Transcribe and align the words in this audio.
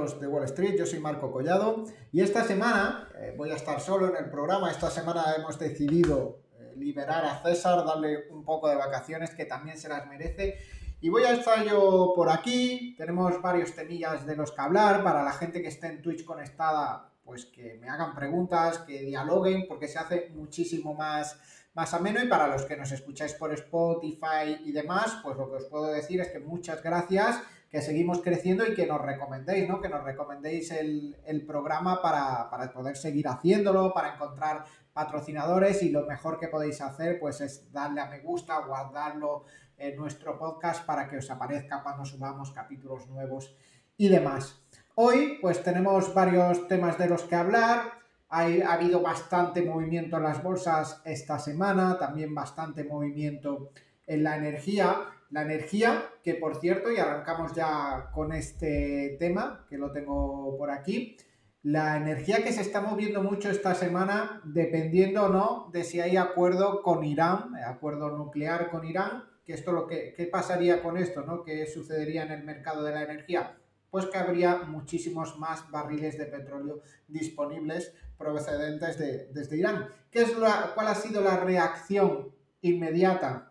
de 0.00 0.26
Wall 0.26 0.44
Street, 0.44 0.76
yo 0.78 0.86
soy 0.86 0.98
Marco 0.98 1.30
Collado 1.30 1.84
y 2.10 2.22
esta 2.22 2.42
semana 2.42 3.10
eh, 3.16 3.34
voy 3.36 3.50
a 3.50 3.56
estar 3.56 3.78
solo 3.82 4.08
en 4.08 4.16
el 4.16 4.30
programa. 4.30 4.70
Esta 4.70 4.88
semana 4.88 5.34
hemos 5.36 5.58
decidido 5.58 6.40
eh, 6.58 6.72
liberar 6.76 7.22
a 7.26 7.42
César, 7.42 7.84
darle 7.84 8.28
un 8.30 8.42
poco 8.42 8.70
de 8.70 8.76
vacaciones 8.76 9.34
que 9.34 9.44
también 9.44 9.76
se 9.76 9.90
las 9.90 10.06
merece. 10.06 10.56
Y 11.02 11.10
voy 11.10 11.24
a 11.24 11.32
estar 11.32 11.62
yo 11.66 12.14
por 12.16 12.30
aquí. 12.30 12.94
Tenemos 12.96 13.42
varios 13.42 13.74
temillas 13.74 14.24
de 14.24 14.36
los 14.36 14.52
que 14.52 14.60
hablar. 14.62 15.04
Para 15.04 15.22
la 15.22 15.32
gente 15.32 15.60
que 15.60 15.68
esté 15.68 15.88
en 15.88 16.00
Twitch 16.00 16.24
conectada, 16.24 17.12
pues 17.22 17.44
que 17.44 17.74
me 17.74 17.90
hagan 17.90 18.14
preguntas, 18.14 18.78
que 18.78 19.00
dialoguen, 19.00 19.66
porque 19.68 19.86
se 19.86 19.98
hace 19.98 20.30
muchísimo 20.34 20.94
más 20.94 21.38
más 21.72 21.94
ameno 21.94 22.20
y 22.20 22.26
para 22.26 22.48
los 22.48 22.64
que 22.64 22.76
nos 22.76 22.90
escucháis 22.90 23.34
por 23.34 23.52
Spotify 23.52 24.58
y 24.64 24.72
demás, 24.72 25.18
pues 25.22 25.36
lo 25.36 25.48
que 25.48 25.56
os 25.56 25.66
puedo 25.66 25.86
decir 25.86 26.20
es 26.20 26.28
que 26.28 26.40
muchas 26.40 26.82
gracias 26.82 27.40
que 27.70 27.80
seguimos 27.80 28.20
creciendo 28.20 28.66
y 28.66 28.74
que 28.74 28.86
nos 28.86 29.00
recomendéis, 29.00 29.68
¿no? 29.68 29.80
Que 29.80 29.88
nos 29.88 30.02
recomendéis 30.02 30.72
el, 30.72 31.44
programa 31.46 32.02
para, 32.02 32.50
poder 32.72 32.96
seguir 32.96 33.28
haciéndolo, 33.28 33.94
para 33.94 34.14
encontrar 34.14 34.64
patrocinadores 34.92 35.80
y 35.84 35.90
lo 35.90 36.04
mejor 36.04 36.40
que 36.40 36.48
podéis 36.48 36.80
hacer 36.80 37.20
pues 37.20 37.40
es 37.40 37.72
darle 37.72 38.00
a 38.00 38.06
me 38.06 38.18
gusta, 38.20 38.58
guardarlo 38.66 39.44
en 39.78 39.96
nuestro 39.96 40.36
podcast 40.36 40.84
para 40.84 41.08
que 41.08 41.18
os 41.18 41.30
aparezca 41.30 41.82
cuando 41.82 42.04
subamos 42.04 42.50
capítulos 42.50 43.08
nuevos 43.08 43.54
y 43.96 44.08
demás. 44.08 44.60
Hoy 44.96 45.38
pues 45.40 45.62
tenemos 45.62 46.12
varios 46.12 46.66
temas 46.66 46.98
de 46.98 47.08
los 47.08 47.22
que 47.22 47.36
hablar. 47.36 48.00
Hay, 48.28 48.62
ha 48.62 48.72
habido 48.72 49.00
bastante 49.00 49.62
movimiento 49.62 50.16
en 50.16 50.24
las 50.24 50.42
bolsas 50.42 51.00
esta 51.04 51.38
semana, 51.38 51.98
también 51.98 52.34
bastante 52.34 52.82
movimiento 52.82 53.70
en 54.08 54.24
la 54.24 54.36
energía. 54.36 55.06
La 55.30 55.42
energía, 55.42 56.10
que 56.24 56.34
por 56.34 56.56
cierto, 56.56 56.90
y 56.90 56.98
arrancamos 56.98 57.54
ya 57.54 58.10
con 58.12 58.32
este 58.32 59.16
tema, 59.20 59.64
que 59.70 59.78
lo 59.78 59.92
tengo 59.92 60.56
por 60.58 60.70
aquí, 60.70 61.16
la 61.62 61.96
energía 61.96 62.42
que 62.42 62.52
se 62.52 62.62
está 62.62 62.80
moviendo 62.80 63.22
mucho 63.22 63.50
esta 63.50 63.74
semana, 63.74 64.40
dependiendo 64.44 65.24
o 65.24 65.28
no 65.28 65.70
de 65.72 65.84
si 65.84 66.00
hay 66.00 66.16
acuerdo 66.16 66.82
con 66.82 67.04
Irán, 67.04 67.54
acuerdo 67.64 68.16
nuclear 68.16 68.70
con 68.70 68.84
Irán, 68.84 69.24
que 69.44 69.52
esto 69.52 69.70
lo 69.72 69.86
que, 69.86 70.14
¿qué 70.16 70.26
pasaría 70.26 70.82
con 70.82 70.96
esto? 70.96 71.22
¿no? 71.22 71.44
¿Qué 71.44 71.66
sucedería 71.66 72.24
en 72.24 72.32
el 72.32 72.44
mercado 72.44 72.82
de 72.82 72.92
la 72.92 73.02
energía? 73.02 73.58
Pues 73.90 74.06
que 74.06 74.18
habría 74.18 74.56
muchísimos 74.62 75.38
más 75.38 75.70
barriles 75.70 76.16
de 76.16 76.26
petróleo 76.26 76.80
disponibles 77.08 77.94
procedentes 78.16 78.98
de, 78.98 79.26
desde 79.26 79.58
Irán. 79.58 79.88
¿Qué 80.10 80.22
es 80.22 80.38
la, 80.38 80.72
¿Cuál 80.74 80.88
ha 80.88 80.94
sido 80.94 81.20
la 81.20 81.36
reacción 81.36 82.34
inmediata 82.62 83.49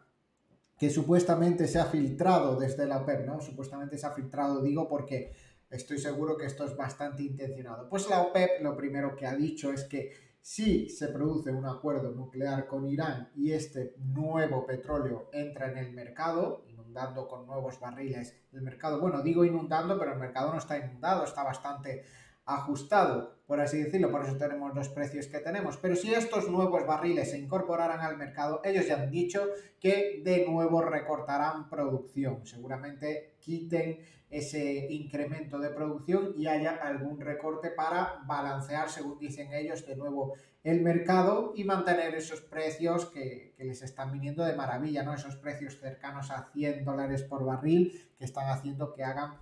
que 0.79 0.89
supuestamente 0.89 1.67
se 1.67 1.77
ha 1.77 1.85
filtrado 1.85 2.57
desde 2.57 2.85
la 2.85 3.01
OPEP, 3.01 3.25
¿no? 3.25 3.41
Supuestamente 3.41 3.97
se 3.97 4.07
ha 4.07 4.11
filtrado, 4.11 4.61
digo, 4.61 4.87
porque 4.87 5.33
estoy 5.69 5.99
seguro 5.99 6.37
que 6.37 6.45
esto 6.45 6.63
es 6.65 6.75
bastante 6.75 7.21
intencionado. 7.21 7.89
Pues 7.89 8.09
la 8.09 8.21
OPEP 8.21 8.61
lo 8.61 8.77
primero 8.77 9.13
que 9.15 9.27
ha 9.27 9.35
dicho 9.35 9.73
es 9.73 9.83
que 9.83 10.13
si 10.41 10.87
se 10.87 11.09
produce 11.09 11.51
un 11.51 11.65
acuerdo 11.65 12.11
nuclear 12.11 12.65
con 12.65 12.87
Irán 12.87 13.29
y 13.35 13.51
este 13.51 13.93
nuevo 13.97 14.65
petróleo 14.65 15.29
entra 15.33 15.69
en 15.69 15.77
el 15.77 15.91
mercado, 15.91 16.63
inundando 16.69 17.27
con 17.27 17.45
nuevos 17.45 17.77
barriles 17.77 18.35
el 18.53 18.61
mercado, 18.61 19.01
bueno, 19.01 19.21
digo 19.21 19.43
inundando, 19.43 19.99
pero 19.99 20.13
el 20.13 20.19
mercado 20.19 20.53
no 20.53 20.59
está 20.59 20.77
inundado, 20.77 21.25
está 21.25 21.43
bastante 21.43 22.03
ajustado, 22.49 23.37
por 23.45 23.61
así 23.61 23.81
decirlo, 23.81 24.11
por 24.11 24.25
eso 24.25 24.37
tenemos 24.37 24.75
los 24.75 24.89
precios 24.89 25.27
que 25.27 25.39
tenemos. 25.39 25.77
Pero 25.77 25.95
si 25.95 26.13
estos 26.13 26.49
nuevos 26.49 26.85
barriles 26.85 27.31
se 27.31 27.37
incorporaran 27.37 28.01
al 28.01 28.17
mercado, 28.17 28.61
ellos 28.63 28.87
ya 28.87 28.95
han 28.95 29.11
dicho 29.11 29.47
que 29.79 30.21
de 30.23 30.45
nuevo 30.47 30.81
recortarán 30.81 31.69
producción. 31.69 32.45
Seguramente 32.45 33.35
quiten 33.39 33.99
ese 34.29 34.87
incremento 34.91 35.57
de 35.59 35.69
producción 35.69 36.33
y 36.37 36.47
haya 36.47 36.75
algún 36.75 37.19
recorte 37.19 37.71
para 37.71 38.21
balancear, 38.25 38.89
según 38.89 39.17
dicen 39.17 39.53
ellos, 39.53 39.85
de 39.85 39.95
nuevo 39.95 40.35
el 40.63 40.81
mercado 40.81 41.53
y 41.55 41.63
mantener 41.63 42.13
esos 42.15 42.41
precios 42.41 43.05
que, 43.05 43.53
que 43.57 43.63
les 43.63 43.81
están 43.81 44.11
viniendo 44.11 44.43
de 44.43 44.55
maravilla, 44.55 45.03
¿no? 45.03 45.13
Esos 45.13 45.35
precios 45.37 45.79
cercanos 45.79 46.31
a 46.31 46.49
100 46.51 46.83
dólares 46.83 47.23
por 47.23 47.45
barril 47.45 48.09
que 48.17 48.25
están 48.25 48.49
haciendo 48.49 48.93
que 48.93 49.03
hagan 49.03 49.37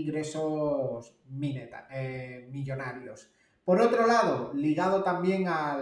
ingresos 0.00 1.14
eh, 1.90 2.48
millonarios. 2.50 3.28
Por 3.64 3.80
otro 3.80 4.06
lado, 4.06 4.52
ligado 4.54 5.02
también 5.02 5.46
a 5.48 5.78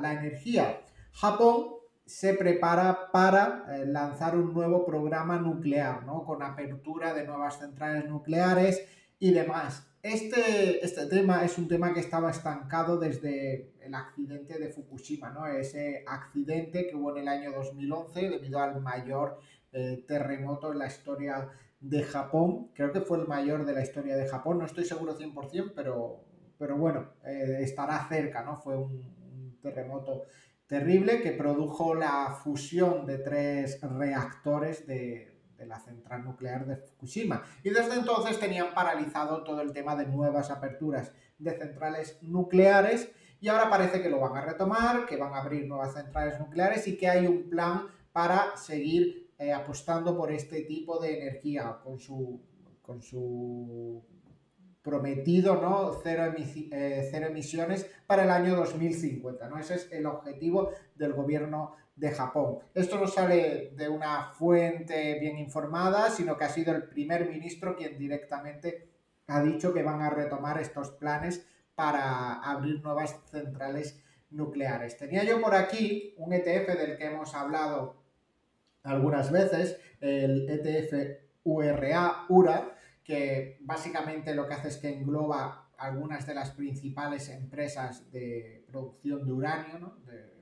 la 0.00 0.12
energía, 0.12 0.80
Japón 1.12 1.78
se 2.08 2.32
prepara 2.32 3.12
para 3.12 3.66
eh, 3.68 3.84
lanzar 3.84 4.34
un 4.34 4.54
nuevo 4.54 4.86
programa 4.86 5.38
nuclear, 5.38 6.06
¿no? 6.06 6.24
con 6.24 6.42
apertura 6.42 7.12
de 7.12 7.26
nuevas 7.26 7.58
centrales 7.58 8.08
nucleares 8.08 8.82
y 9.18 9.32
demás. 9.32 9.86
Este, 10.02 10.82
este 10.82 11.04
tema 11.04 11.44
es 11.44 11.58
un 11.58 11.68
tema 11.68 11.92
que 11.92 12.00
estaba 12.00 12.30
estancado 12.30 12.98
desde 12.98 13.74
el 13.82 13.94
accidente 13.94 14.58
de 14.58 14.70
Fukushima, 14.70 15.30
¿no? 15.30 15.46
ese 15.46 16.02
accidente 16.06 16.86
que 16.86 16.96
hubo 16.96 17.14
en 17.14 17.22
el 17.22 17.28
año 17.28 17.52
2011 17.52 18.30
debido 18.30 18.58
al 18.58 18.80
mayor 18.80 19.38
eh, 19.72 20.02
terremoto 20.08 20.72
en 20.72 20.78
la 20.78 20.86
historia 20.86 21.50
de 21.80 22.02
Japón, 22.02 22.70
creo 22.74 22.92
que 22.92 23.00
fue 23.00 23.18
el 23.18 23.28
mayor 23.28 23.64
de 23.64 23.72
la 23.72 23.82
historia 23.82 24.16
de 24.16 24.26
Japón, 24.26 24.58
no 24.58 24.66
estoy 24.66 24.84
seguro 24.84 25.16
100%, 25.16 25.72
pero, 25.74 26.24
pero 26.58 26.76
bueno, 26.76 27.12
eh, 27.24 27.58
estará 27.60 28.06
cerca, 28.08 28.42
¿no? 28.42 28.56
Fue 28.56 28.76
un, 28.76 29.18
terremoto 29.62 30.22
terrible 30.68 31.20
que 31.20 31.32
produjo 31.32 31.94
la 31.94 32.38
fusión 32.42 33.06
de 33.06 33.18
tres 33.18 33.80
reactores 33.82 34.86
de, 34.86 35.36
la 35.66 35.80
central 35.80 36.24
nuclear 36.24 36.64
de 36.64 36.76
Fukushima. 36.76 37.42
Y 37.64 37.70
desde 37.70 37.96
entonces 37.96 38.38
tenían 38.38 38.72
paralizado 38.72 39.42
todo 39.42 39.60
el 39.60 39.72
tema 39.72 39.96
de 39.96 40.06
nuevas 40.06 40.52
aperturas 40.52 41.12
de 41.38 41.58
centrales 41.58 42.22
nucleares 42.22 43.10
y 43.40 43.48
ahora 43.48 43.68
parece 43.68 44.00
que 44.00 44.08
lo 44.08 44.20
van 44.20 44.36
a 44.36 44.44
retomar, 44.44 45.04
que 45.04 45.16
van 45.16 45.34
a 45.34 45.38
abrir 45.38 45.66
nuevas 45.66 45.94
centrales 45.94 46.38
nucleares 46.38 46.86
y 46.86 46.96
que 46.96 47.08
hay 47.08 47.26
un 47.26 47.50
plan 47.50 47.88
para 48.12 48.56
seguir 48.56 49.27
eh, 49.38 49.52
apostando 49.52 50.16
por 50.16 50.32
este 50.32 50.62
tipo 50.62 50.98
de 50.98 51.22
energía 51.22 51.78
con 51.82 51.98
su, 51.98 52.40
con 52.82 53.00
su 53.02 54.02
prometido 54.82 55.60
¿no? 55.60 55.92
cero, 56.02 56.34
eh, 56.36 57.08
cero, 57.10 57.26
emisiones 57.28 57.88
para 58.06 58.24
el 58.24 58.30
año 58.30 58.56
2050. 58.56 59.48
¿no? 59.48 59.58
Ese 59.58 59.76
es 59.76 59.92
el 59.92 60.06
objetivo 60.06 60.70
del 60.96 61.12
gobierno 61.12 61.76
de 61.94 62.10
Japón. 62.10 62.58
Esto 62.74 62.98
no 62.98 63.06
sale 63.06 63.72
de 63.76 63.88
una 63.88 64.32
fuente 64.32 65.18
bien 65.20 65.38
informada, 65.38 66.10
sino 66.10 66.36
que 66.36 66.44
ha 66.44 66.48
sido 66.48 66.74
el 66.74 66.84
primer 66.84 67.28
ministro 67.28 67.76
quien 67.76 67.98
directamente 67.98 68.88
ha 69.26 69.42
dicho 69.42 69.74
que 69.74 69.82
van 69.82 70.00
a 70.02 70.10
retomar 70.10 70.60
estos 70.60 70.90
planes 70.92 71.46
para 71.74 72.34
abrir 72.34 72.82
nuevas 72.82 73.16
centrales 73.30 74.02
nucleares. 74.30 74.96
Tenía 74.96 75.24
yo 75.24 75.40
por 75.40 75.54
aquí 75.54 76.14
un 76.16 76.32
ETF 76.32 76.76
del 76.78 76.96
que 76.96 77.06
hemos 77.06 77.34
hablado 77.34 77.96
algunas 78.88 79.30
veces, 79.30 79.78
el 80.00 80.48
ETF 80.48 81.20
URA, 81.44 82.26
URA, 82.28 82.74
que 83.04 83.58
básicamente 83.60 84.34
lo 84.34 84.46
que 84.46 84.54
hace 84.54 84.68
es 84.68 84.76
que 84.76 84.90
engloba 84.90 85.70
algunas 85.78 86.26
de 86.26 86.34
las 86.34 86.50
principales 86.50 87.28
empresas 87.28 88.10
de 88.10 88.64
producción 88.66 89.24
de 89.24 89.32
uranio, 89.32 89.96
de, 90.06 90.36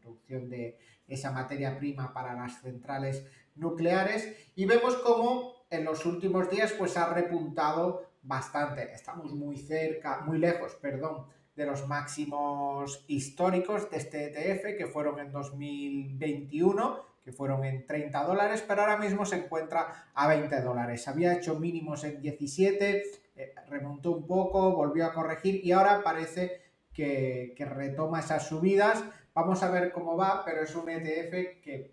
producción 0.00 0.48
de 0.48 0.78
esa 1.06 1.32
materia 1.32 1.78
prima 1.78 2.12
para 2.12 2.34
las 2.34 2.60
centrales 2.60 3.26
nucleares, 3.54 4.50
y 4.54 4.64
vemos 4.64 4.96
cómo 4.96 5.66
en 5.70 5.84
los 5.84 6.06
últimos 6.06 6.50
días 6.50 6.72
pues 6.72 6.96
ha 6.96 7.12
repuntado 7.12 8.10
bastante. 8.22 8.92
Estamos 8.92 9.32
muy 9.32 9.56
cerca, 9.58 10.20
muy 10.20 10.38
lejos, 10.38 10.74
perdón, 10.76 11.26
de 11.54 11.66
los 11.66 11.86
máximos 11.86 13.04
históricos 13.08 13.90
de 13.90 13.98
este 13.98 14.52
ETF 14.52 14.78
que 14.78 14.86
fueron 14.86 15.18
en 15.20 15.30
2021 15.32 17.11
que 17.24 17.32
fueron 17.32 17.64
en 17.64 17.86
30 17.86 18.24
dólares, 18.24 18.64
pero 18.66 18.82
ahora 18.82 18.96
mismo 18.96 19.24
se 19.24 19.36
encuentra 19.36 20.10
a 20.14 20.28
20 20.28 20.60
dólares. 20.60 21.06
Había 21.08 21.34
hecho 21.34 21.58
mínimos 21.58 22.04
en 22.04 22.20
17, 22.20 23.02
eh, 23.36 23.54
remontó 23.68 24.12
un 24.12 24.26
poco, 24.26 24.72
volvió 24.72 25.06
a 25.06 25.14
corregir 25.14 25.64
y 25.64 25.72
ahora 25.72 26.02
parece 26.02 26.60
que, 26.92 27.54
que 27.56 27.64
retoma 27.64 28.20
esas 28.20 28.46
subidas. 28.48 29.04
Vamos 29.34 29.62
a 29.62 29.70
ver 29.70 29.92
cómo 29.92 30.16
va, 30.16 30.44
pero 30.44 30.62
es 30.62 30.74
un 30.74 30.88
ETF 30.88 31.60
que 31.62 31.92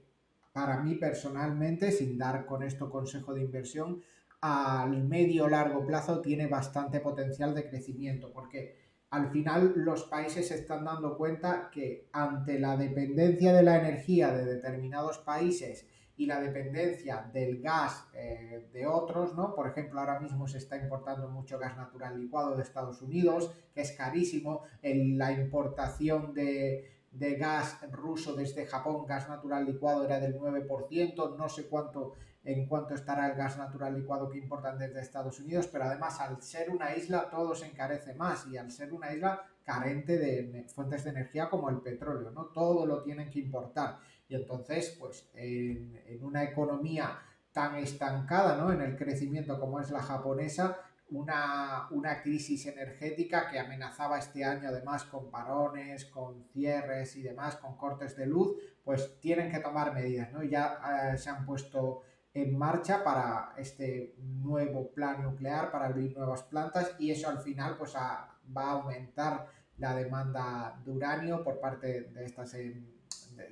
para 0.52 0.78
mí 0.78 0.96
personalmente, 0.96 1.92
sin 1.92 2.18
dar 2.18 2.46
con 2.46 2.64
esto 2.64 2.90
consejo 2.90 3.34
de 3.34 3.42
inversión, 3.42 4.04
al 4.42 5.04
medio 5.04 5.48
largo 5.48 5.86
plazo 5.86 6.22
tiene 6.22 6.48
bastante 6.48 7.00
potencial 7.00 7.54
de 7.54 7.70
crecimiento, 7.70 8.32
porque 8.32 8.89
al 9.12 9.32
final 9.32 9.74
los 9.76 10.04
países 10.04 10.48
se 10.48 10.56
están 10.56 10.86
dando 10.86 11.18
cuenta 11.18 11.70
que 11.72 12.10
ante 12.12 12.60
la 12.60 12.78
dependencia 12.78 13.54
de 13.54 13.64
la 13.64 13.80
energía 13.80 14.32
de 14.32 14.46
determinados 14.46 15.18
países 15.20 15.88
y 16.16 16.26
la 16.26 16.42
dependencia 16.42 17.30
del 17.34 17.62
gas 17.62 18.08
eh, 18.14 18.68
de 18.74 18.86
otros, 18.86 19.36
¿no? 19.36 19.56
Por 19.56 19.68
ejemplo, 19.68 20.00
ahora 20.00 20.20
mismo 20.20 20.48
se 20.48 20.58
está 20.58 20.78
importando 20.78 21.30
mucho 21.30 21.58
gas 21.58 21.78
natural 21.78 22.20
licuado 22.20 22.56
de 22.56 22.62
Estados 22.62 23.02
Unidos, 23.02 23.52
que 23.74 23.82
es 23.82 23.94
carísimo. 23.94 24.64
la 24.84 25.32
importación 25.32 26.34
de, 26.34 27.06
de 27.12 27.36
gas 27.36 27.80
ruso 27.92 28.36
desde 28.36 28.66
Japón, 28.66 29.06
gas 29.08 29.30
natural 29.30 29.66
licuado, 29.66 30.04
era 30.04 30.20
del 30.20 30.38
9%, 30.38 31.38
no 31.38 31.50
sé 31.50 31.68
cuánto 31.68 32.14
en 32.44 32.68
cuanto 32.68 32.96
estará 32.96 33.28
el 33.28 33.36
gas 33.36 33.58
natural 33.58 33.96
licuado 33.96 34.30
que 34.30 34.38
importan 34.38 34.78
desde 34.78 35.02
Estados 35.02 35.40
Unidos, 35.40 35.68
pero 35.68 35.86
además 35.86 36.20
al 36.20 36.42
ser 36.42 36.70
una 36.70 36.96
isla 36.96 37.30
todo 37.30 37.54
se 37.54 37.68
encarece 37.68 38.14
más 38.14 38.48
y 38.48 38.58
al 38.58 38.72
ser 38.72 38.94
una 38.94 39.14
isla 39.14 39.44
carente 39.64 40.18
de 40.18 40.66
fuentes 40.74 41.04
de 41.04 41.12
energía 41.12 41.50
como 41.50 41.70
el 41.70 41.82
petróleo, 41.82 42.32
¿no? 42.32 42.46
Todo 42.46 42.86
lo 42.86 43.04
tienen 43.04 43.30
que 43.30 43.40
importar. 43.40 44.00
Y 44.30 44.36
entonces, 44.36 44.96
pues 45.00 45.30
en, 45.34 46.00
una 46.22 46.44
economía 46.44 47.20
tan 47.52 47.76
estancada 47.76 48.56
¿no? 48.58 48.72
en 48.72 48.82
el 48.82 48.96
crecimiento 48.96 49.60
como 49.60 49.80
es 49.80 49.90
la 49.90 50.04
japonesa, 50.04 50.78
una, 51.10 51.88
una, 51.90 52.22
crisis 52.22 52.68
energética 52.68 53.50
que 53.50 53.60
amenazaba 53.60 54.20
este 54.20 54.46
año 54.46 54.70
además 54.70 55.04
con 55.06 55.32
parones, 55.32 56.06
con 56.06 56.44
cierres 56.54 57.16
y 57.16 57.24
demás, 57.24 57.56
con 57.56 57.76
cortes 57.76 58.16
de 58.16 58.28
luz, 58.28 58.56
pues 58.84 59.20
tienen 59.20 59.52
que 59.52 59.60
tomar 59.60 59.96
medidas, 59.96 60.32
¿no? 60.32 60.44
Ya 60.44 61.12
eh, 61.12 61.18
se 61.18 61.32
han 61.32 61.48
puesto 61.48 62.04
en 62.42 62.58
marcha 62.58 63.04
para 63.04 63.54
este 63.58 64.16
nuevo 64.18 64.92
plan 64.92 65.24
nuclear, 65.24 65.72
para 65.72 65.88
abrir 65.88 66.16
nuevas 66.18 66.44
plantas 66.44 66.96
y 67.00 67.12
eso 67.12 67.30
al 67.30 67.40
final 67.40 67.78
pues 67.78 67.96
va 67.96 68.40
a 68.56 68.72
aumentar 68.72 69.48
la 69.80 69.96
demanda 69.96 70.80
de 70.84 70.92
uranio 70.92 71.44
por 71.44 71.60
parte 71.60 71.88
de 72.02 72.26
em, 72.54 72.86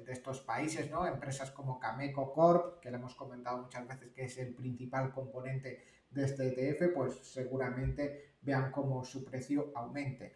de, 0.05 0.11
estos 0.11 0.41
países, 0.41 0.91
¿no? 0.91 1.07
Empresas 1.07 1.51
como 1.51 1.79
Cameco 1.79 2.33
Corp, 2.33 2.79
que 2.79 2.91
le 2.91 2.97
hemos 2.97 3.15
comentado 3.15 3.59
muchas 3.59 3.87
veces 3.87 4.11
que 4.13 4.25
es 4.25 4.37
el 4.37 4.53
principal 4.53 5.11
componente 5.13 5.81
de 6.11 6.25
este 6.25 6.47
ETF, 6.47 6.93
pues 6.93 7.19
seguramente 7.23 8.35
vean 8.41 8.71
cómo 8.71 9.03
su 9.03 9.23
precio 9.23 9.71
aumente. 9.75 10.33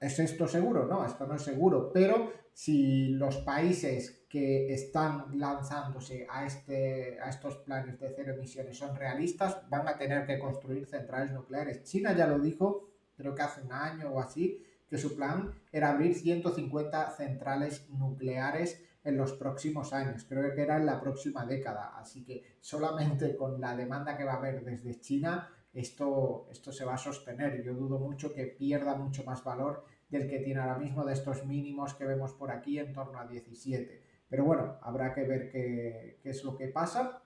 ¿Es 0.00 0.18
esto 0.18 0.48
seguro? 0.48 0.86
No, 0.86 1.04
esto 1.04 1.26
no 1.26 1.36
es 1.36 1.42
seguro, 1.42 1.92
pero 1.92 2.32
si 2.52 3.08
los 3.08 3.38
países 3.38 4.21
que 4.32 4.72
están 4.72 5.38
lanzándose 5.38 6.26
a, 6.30 6.46
este, 6.46 7.20
a 7.20 7.28
estos 7.28 7.58
planes 7.58 8.00
de 8.00 8.14
cero 8.16 8.32
emisiones 8.32 8.78
son 8.78 8.96
realistas, 8.96 9.58
van 9.68 9.86
a 9.86 9.98
tener 9.98 10.24
que 10.24 10.38
construir 10.38 10.86
centrales 10.86 11.32
nucleares. 11.32 11.82
China 11.82 12.16
ya 12.16 12.26
lo 12.26 12.38
dijo, 12.38 12.88
creo 13.14 13.34
que 13.34 13.42
hace 13.42 13.60
un 13.60 13.74
año 13.74 14.08
o 14.08 14.20
así, 14.20 14.64
que 14.88 14.96
su 14.96 15.14
plan 15.16 15.52
era 15.70 15.90
abrir 15.90 16.14
150 16.14 17.10
centrales 17.10 17.86
nucleares 17.90 18.82
en 19.04 19.18
los 19.18 19.34
próximos 19.34 19.92
años, 19.92 20.24
creo 20.26 20.54
que 20.54 20.62
era 20.62 20.78
en 20.78 20.86
la 20.86 20.98
próxima 20.98 21.44
década, 21.44 21.92
así 21.98 22.24
que 22.24 22.56
solamente 22.58 23.36
con 23.36 23.60
la 23.60 23.76
demanda 23.76 24.16
que 24.16 24.24
va 24.24 24.32
a 24.32 24.36
haber 24.36 24.64
desde 24.64 24.98
China, 24.98 25.46
esto, 25.74 26.48
esto 26.50 26.72
se 26.72 26.86
va 26.86 26.94
a 26.94 26.98
sostener. 26.98 27.62
Yo 27.62 27.74
dudo 27.74 27.98
mucho 27.98 28.32
que 28.32 28.44
pierda 28.46 28.94
mucho 28.94 29.24
más 29.24 29.44
valor 29.44 29.84
del 30.08 30.26
que 30.26 30.38
tiene 30.38 30.60
ahora 30.60 30.78
mismo 30.78 31.04
de 31.04 31.12
estos 31.12 31.44
mínimos 31.44 31.94
que 31.94 32.06
vemos 32.06 32.32
por 32.32 32.50
aquí 32.50 32.78
en 32.78 32.94
torno 32.94 33.18
a 33.18 33.26
17. 33.26 34.11
Pero 34.32 34.46
bueno, 34.46 34.78
habrá 34.80 35.12
que 35.12 35.24
ver 35.24 35.50
qué, 35.50 36.18
es 36.24 36.42
lo 36.42 36.56
que 36.56 36.68
pasa. 36.68 37.20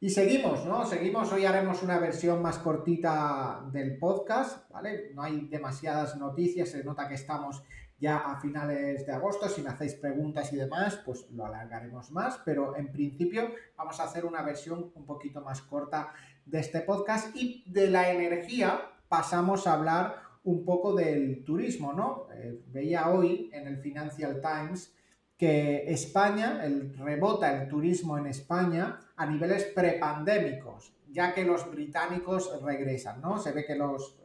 Y 0.00 0.10
seguimos, 0.10 0.66
¿no? 0.66 0.84
Seguimos, 0.84 1.32
hoy 1.32 1.44
haremos 1.44 1.84
una 1.84 2.00
versión 2.00 2.42
más 2.42 2.58
cortita 2.58 3.62
del 3.70 3.96
podcast, 3.96 4.68
¿vale? 4.72 5.12
No 5.14 5.22
hay 5.22 5.46
demasiadas 5.46 6.16
noticias, 6.16 6.70
se 6.70 6.82
nota 6.82 7.06
que 7.06 7.14
estamos 7.14 7.62
ya 8.00 8.16
a 8.16 8.40
finales 8.40 9.06
de 9.06 9.12
agosto. 9.12 9.48
Si 9.48 9.62
me 9.62 9.68
hacéis 9.68 9.94
preguntas 9.94 10.52
y 10.52 10.56
demás, 10.56 11.00
pues 11.06 11.30
lo 11.30 11.46
alargaremos 11.46 12.10
más, 12.10 12.40
pero 12.44 12.76
en 12.76 12.90
principio 12.90 13.52
vamos 13.76 14.00
a 14.00 14.04
hacer 14.06 14.24
una 14.24 14.42
versión 14.42 14.90
un 14.96 15.06
poquito 15.06 15.42
más 15.42 15.62
corta 15.62 16.12
de 16.44 16.58
este 16.58 16.80
podcast 16.80 17.36
y 17.36 17.62
de 17.70 17.88
la 17.88 18.10
energía 18.10 18.80
pasamos 19.08 19.68
a 19.68 19.74
hablar 19.74 20.16
un 20.42 20.64
poco 20.64 20.92
del 20.92 21.44
turismo, 21.44 21.92
¿no? 21.92 22.26
Eh, 22.34 22.64
veía 22.66 23.10
hoy 23.10 23.48
en 23.52 23.68
el 23.68 23.78
Financial 23.78 24.40
Times 24.40 24.96
que 25.42 25.90
España, 25.92 26.60
el, 26.62 26.96
rebota 26.96 27.60
el 27.60 27.68
turismo 27.68 28.16
en 28.16 28.26
España 28.26 29.00
a 29.16 29.26
niveles 29.26 29.64
prepandémicos, 29.74 30.94
ya 31.10 31.34
que 31.34 31.44
los 31.44 31.68
británicos 31.68 32.62
regresan, 32.62 33.20
¿no? 33.20 33.38
Se 33.38 33.50
ve 33.50 33.64
que 33.64 33.74
los 33.74 34.16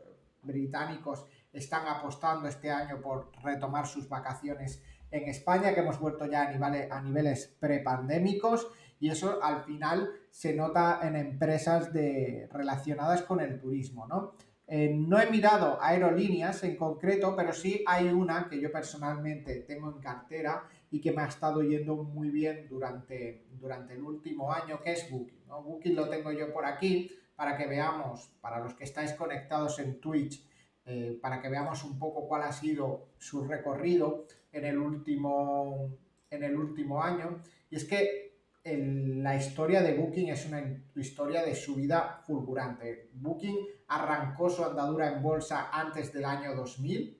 británicos 0.43 1.25
están 1.51 1.87
apostando 1.87 2.47
este 2.47 2.69
año 2.69 3.01
por 3.01 3.31
retomar 3.43 3.87
sus 3.87 4.07
vacaciones 4.07 4.83
en 5.09 5.27
España, 5.27 5.73
que 5.73 5.79
hemos 5.79 5.99
vuelto 5.99 6.27
ya 6.27 6.43
a 6.43 6.51
niveles, 6.51 6.91
a 6.91 7.01
niveles 7.01 7.47
prepandémicos 7.59 8.67
y 8.99 9.09
eso 9.09 9.39
al 9.41 9.63
final 9.63 10.11
se 10.29 10.53
nota 10.53 10.99
en 11.01 11.15
empresas 11.15 11.91
de, 11.93 12.47
relacionadas 12.51 13.23
con 13.23 13.39
el 13.39 13.59
turismo, 13.59 14.05
¿no? 14.05 14.33
Eh, 14.69 14.93
no 14.93 15.17
he 15.17 15.31
mirado 15.31 15.81
aerolíneas 15.81 16.63
en 16.65 16.75
concreto, 16.75 17.35
pero 17.37 17.53
sí 17.53 17.83
hay 17.87 18.09
una 18.09 18.49
que 18.49 18.59
yo 18.59 18.69
personalmente 18.69 19.61
tengo 19.61 19.89
en 19.89 19.99
cartera 19.99 20.67
y 20.91 21.01
que 21.01 21.11
me 21.11 21.21
ha 21.21 21.27
estado 21.27 21.61
yendo 21.61 21.95
muy 21.95 22.29
bien 22.29 22.67
durante, 22.69 23.45
durante 23.59 23.93
el 23.93 24.03
último 24.03 24.51
año, 24.51 24.81
que 24.81 24.93
es 24.93 25.09
Booking. 25.09 25.43
Booking 25.47 25.95
lo 25.95 26.09
tengo 26.09 26.31
yo 26.31 26.53
por 26.53 26.65
aquí 26.65 27.11
para 27.35 27.57
que 27.57 27.67
veamos, 27.67 28.29
para 28.41 28.59
los 28.59 28.73
que 28.73 28.83
estáis 28.83 29.13
conectados 29.13 29.79
en 29.79 29.99
Twitch, 29.99 30.43
eh, 30.85 31.17
para 31.21 31.41
que 31.41 31.49
veamos 31.49 31.83
un 31.83 31.99
poco 31.99 32.27
cuál 32.27 32.43
ha 32.43 32.51
sido 32.51 33.09
su 33.17 33.43
recorrido 33.43 34.25
en 34.51 34.65
el 34.65 34.77
último, 34.77 35.97
en 36.29 36.43
el 36.43 36.55
último 36.55 37.03
año. 37.03 37.41
Y 37.69 37.75
es 37.75 37.85
que 37.85 38.27
la 38.75 39.35
historia 39.35 39.81
de 39.81 39.93
Booking 39.93 40.29
es 40.29 40.45
una 40.45 40.61
historia 40.95 41.43
de 41.43 41.55
subida 41.55 42.21
fulgurante. 42.25 43.09
Booking 43.13 43.57
arrancó 43.87 44.49
su 44.49 44.63
andadura 44.63 45.11
en 45.11 45.21
bolsa 45.21 45.69
antes 45.71 46.11
del 46.11 46.25
año 46.25 46.53
2000, 46.55 47.17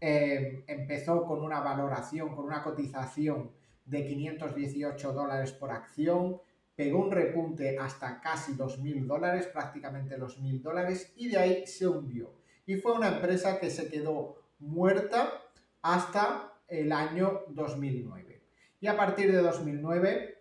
eh, 0.00 0.64
empezó 0.66 1.24
con 1.24 1.42
una 1.42 1.60
valoración, 1.60 2.34
con 2.34 2.44
una 2.44 2.62
cotización 2.62 3.50
de 3.84 4.06
518 4.06 5.12
dólares 5.12 5.52
por 5.52 5.70
acción, 5.70 6.40
pegó 6.74 7.00
un 7.00 7.10
repunte 7.10 7.78
hasta 7.78 8.20
casi 8.20 8.54
2.000 8.54 9.06
dólares, 9.06 9.46
prácticamente 9.46 10.18
los 10.18 10.40
1.000 10.40 10.62
dólares, 10.62 11.12
y 11.16 11.28
de 11.28 11.38
ahí 11.38 11.66
se 11.66 11.86
hundió 11.86 12.32
y 12.66 12.76
fue 12.76 12.92
una 12.92 13.08
empresa 13.08 13.58
que 13.58 13.70
se 13.70 13.88
quedó 13.88 14.36
muerta 14.58 15.42
hasta 15.82 16.52
el 16.68 16.92
año 16.92 17.42
2009. 17.48 18.42
Y 18.80 18.86
a 18.86 18.96
partir 18.96 19.30
de 19.30 19.38
2009 19.38 20.38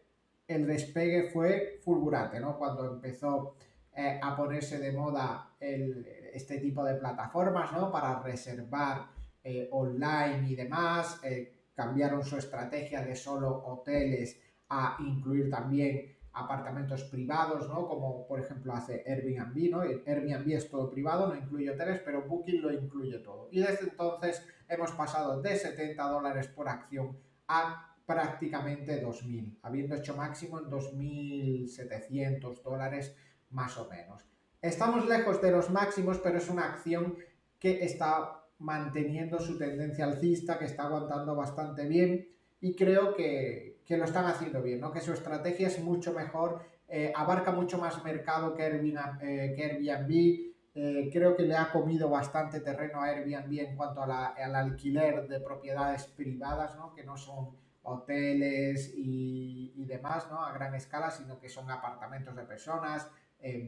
el 0.48 0.68
despegue 0.68 1.30
fue 1.30 1.80
fulgurante, 1.84 2.40
¿no? 2.40 2.58
Cuando 2.58 2.86
empezó 2.86 3.56
eh, 3.96 4.20
a 4.22 4.36
ponerse 4.36 4.80
de 4.80 4.92
moda 4.92 5.50
este 5.60 6.58
tipo 6.60 6.84
de 6.84 6.96
plataformas, 6.96 7.72
¿no? 7.72 7.92
Para 7.92 8.22
reservar 8.22 9.08
eh, 9.44 9.68
online 9.72 10.50
y 10.50 10.56
demás, 10.56 11.20
eh, 11.24 11.70
cambiaron 11.76 12.24
su 12.24 12.38
estrategia 12.38 13.04
de 13.04 13.16
solo 13.16 13.64
hoteles 13.66 14.40
a 14.70 14.98
incluir 15.00 15.50
también 15.50 16.16
apartamentos 16.34 17.04
privados, 17.04 17.70
¿no? 17.70 17.88
Como 17.88 18.26
por 18.26 18.40
ejemplo 18.40 18.74
hace 18.74 19.04
Airbnb, 19.06 19.70
¿no? 19.70 19.82
Airbnb 19.82 20.52
es 20.52 20.70
todo 20.70 20.90
privado, 20.90 21.28
no 21.28 21.36
incluye 21.36 21.70
hoteles, 21.70 22.02
pero 22.04 22.24
Booking 22.24 22.62
lo 22.62 22.74
incluye 22.74 23.20
todo. 23.20 23.48
Y 23.52 23.60
desde 23.60 23.90
entonces 23.90 24.46
hemos 24.68 24.92
pasado 24.92 25.42
de 25.42 25.56
70 25.56 26.04
dólares 26.04 26.48
por 26.48 26.68
acción 26.68 27.18
a 27.48 27.96
prácticamente 28.06 29.04
2.000, 29.06 29.60
habiendo 29.62 29.96
hecho 29.96 30.16
máximo 30.16 30.60
en 30.60 30.66
2.700 30.66 32.62
dólares 32.64 33.16
más 33.52 33.78
o 33.78 33.88
menos. 33.88 34.26
Estamos 34.62 35.08
lejos 35.08 35.42
de 35.42 35.52
los 35.52 35.70
máximos, 35.70 36.20
pero 36.20 36.38
es 36.38 36.50
una 36.50 36.66
acción 36.66 37.18
que 37.60 37.84
está 37.86 38.43
manteniendo 38.60 39.40
su 39.40 39.58
tendencia 39.58 40.06
alcista, 40.06 40.58
que 40.58 40.66
está 40.66 40.84
aguantando 40.84 41.36
bastante 41.36 41.88
bien 41.88 42.28
y 42.62 42.76
creo 42.76 43.14
que, 43.14 43.82
que 43.86 43.98
lo 43.98 44.06
están 44.06 44.26
haciendo 44.26 44.62
bien, 44.62 44.80
¿no? 44.80 44.92
que 44.92 45.02
su 45.02 45.12
estrategia 45.12 45.68
es 45.68 45.80
mucho 45.80 46.14
mejor, 46.14 46.62
eh, 46.88 47.12
abarca 47.16 47.52
mucho 47.52 47.78
más 47.78 48.04
mercado 48.04 48.54
que 48.54 48.64
Airbnb. 48.64 50.12
Eh. 50.12 50.50
Eh, 50.76 51.10
creo 51.14 51.36
que 51.36 51.44
le 51.44 51.56
ha 51.56 51.72
comido 51.72 52.10
bastante 52.10 52.60
terreno 52.60 53.02
a 53.02 53.06
Airbnb 53.06 53.60
en 53.60 53.76
cuanto 53.76 54.02
a 54.02 54.08
la, 54.08 54.26
al 54.28 54.56
alquiler 54.56 55.28
de 55.28 55.40
propiedades 55.40 56.06
privadas, 56.06 56.76
¿no? 56.76 56.94
que 56.96 57.04
no 57.04 57.16
son 57.16 57.50
hoteles 57.84 58.94
y, 58.96 59.74
y, 59.76 59.86
demás 59.86 60.28
¿no? 60.32 60.44
a 60.44 60.52
gran 60.54 60.74
escala, 60.74 61.12
sino 61.12 61.40
que 61.40 61.50
son 61.50 61.70
apartamentos 61.70 62.36
de 62.36 62.44
personas, 62.44 63.10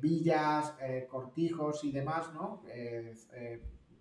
villas, 0.02 0.74
cortijos 1.10 1.84
y 1.84 1.92
demás, 1.92 2.32
¿no? 2.34 2.64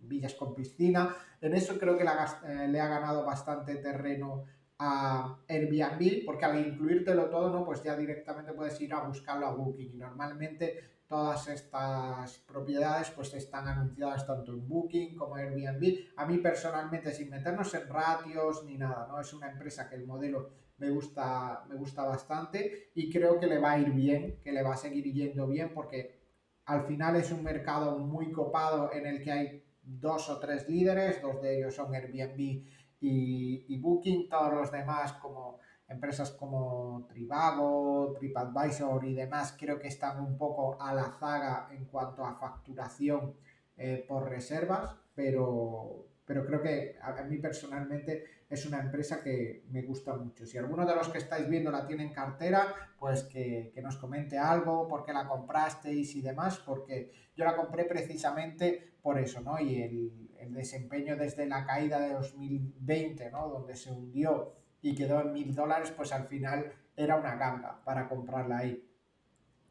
Villas 0.08 0.34
con 0.34 0.54
piscina. 0.54 1.14
En 1.40 1.54
eso 1.54 1.78
creo 1.78 1.96
que 1.96 2.04
le 2.04 2.80
ha 2.80 2.88
ganado 2.88 3.24
bastante 3.24 3.76
terreno 3.76 4.44
a 4.78 5.38
Airbnb, 5.48 6.24
porque 6.26 6.44
al 6.44 6.66
incluírtelo 6.66 7.30
todo, 7.30 7.50
¿no? 7.50 7.64
Pues 7.64 7.82
ya 7.82 7.96
directamente 7.96 8.52
puedes 8.52 8.80
ir 8.80 8.92
a 8.92 9.06
buscarlo 9.06 9.46
a 9.46 9.54
Booking. 9.54 9.94
Y 9.94 9.96
normalmente 9.96 10.94
todas 11.06 11.48
estas 11.48 12.38
propiedades 12.38 13.10
pues 13.10 13.34
están 13.34 13.68
anunciadas 13.68 14.26
tanto 14.26 14.52
en 14.52 14.66
Booking 14.66 15.16
como 15.16 15.36
Airbnb. 15.36 15.98
A 16.16 16.26
mí 16.26 16.38
personalmente, 16.38 17.12
sin 17.12 17.30
meternos 17.30 17.72
en 17.74 17.88
ratios 17.88 18.64
ni 18.64 18.76
nada, 18.76 19.06
¿no? 19.06 19.20
Es 19.20 19.32
una 19.32 19.50
empresa 19.50 19.88
que 19.88 19.96
el 19.96 20.06
modelo 20.06 20.50
me 20.78 20.90
gusta, 20.90 21.64
me 21.68 21.76
gusta 21.76 22.02
bastante 22.02 22.90
y 22.94 23.08
creo 23.08 23.38
que 23.38 23.46
le 23.46 23.58
va 23.58 23.72
a 23.72 23.78
ir 23.78 23.92
bien, 23.92 24.40
que 24.42 24.50
le 24.50 24.62
va 24.62 24.74
a 24.74 24.76
seguir 24.76 25.04
yendo 25.04 25.46
bien 25.46 25.72
porque 25.72 26.20
al 26.64 26.82
final 26.82 27.14
es 27.14 27.30
un 27.30 27.44
mercado 27.44 27.98
muy 27.98 28.32
copado 28.32 28.90
en 28.92 29.06
el 29.06 29.22
que 29.22 29.30
hay 29.30 29.63
dos 29.84 30.28
o 30.30 30.38
tres 30.38 30.68
líderes, 30.68 31.20
dos 31.22 31.40
de 31.42 31.58
ellos 31.58 31.74
son 31.74 31.94
Airbnb 31.94 32.64
y, 33.00 33.78
Booking, 33.78 34.28
todos 34.28 34.52
los 34.52 34.72
demás 34.72 35.12
como 35.14 35.58
empresas 35.88 36.30
como 36.30 37.06
Trivago, 37.08 38.14
TripAdvisor 38.18 39.04
y 39.04 39.14
demás 39.14 39.54
creo 39.58 39.78
que 39.78 39.88
están 39.88 40.20
un 40.20 40.38
poco 40.38 40.80
a 40.80 40.94
la 40.94 41.12
zaga 41.18 41.68
en 41.72 41.84
cuanto 41.84 42.24
a 42.24 42.38
facturación 42.38 43.34
eh, 43.76 44.04
por 44.08 44.28
reservas, 44.28 44.96
pero, 45.14 46.06
pero 46.26 46.46
creo 46.46 46.62
que 46.62 46.96
a, 47.02 47.22
mí 47.24 47.38
personalmente 47.38 48.24
es 48.48 48.64
una 48.66 48.80
empresa 48.80 49.22
que 49.22 49.64
me 49.70 49.82
gusta 49.82 50.14
mucho. 50.14 50.46
Si 50.46 50.56
alguno 50.56 50.86
de 50.86 50.94
los 50.94 51.08
que 51.08 51.18
estáis 51.18 51.48
viendo 51.48 51.70
la 51.70 51.86
tiene 51.86 52.04
en 52.04 52.12
cartera, 52.12 52.74
pues 52.98 53.24
que, 53.24 53.72
nos 53.82 53.96
comente 53.96 54.38
algo, 54.38 54.88
por 54.88 55.04
qué 55.04 55.12
la 55.12 55.28
comprasteis 55.28 56.14
y 56.16 56.22
demás, 56.22 56.58
porque 56.64 57.10
yo 57.36 57.44
la 57.44 57.56
compré 57.56 57.84
precisamente 57.84 58.94
por 59.02 59.18
eso, 59.18 59.40
¿no? 59.42 59.60
Y 59.60 59.82
el, 59.82 60.30
el 60.38 60.54
desempeño 60.54 61.16
desde 61.16 61.46
la 61.46 61.66
caída 61.66 62.00
de 62.00 62.14
2020, 62.14 63.30
¿no? 63.30 63.48
Donde 63.48 63.76
se 63.76 63.92
hundió 63.92 64.54
y 64.80 64.94
quedó 64.94 65.20
en 65.20 65.32
mil 65.32 65.54
dólares, 65.54 65.92
pues 65.94 66.12
al 66.12 66.26
final 66.26 66.72
era 66.96 67.16
una 67.16 67.36
ganga 67.36 67.82
para 67.84 68.08
comprarla 68.08 68.58
ahí. 68.58 68.88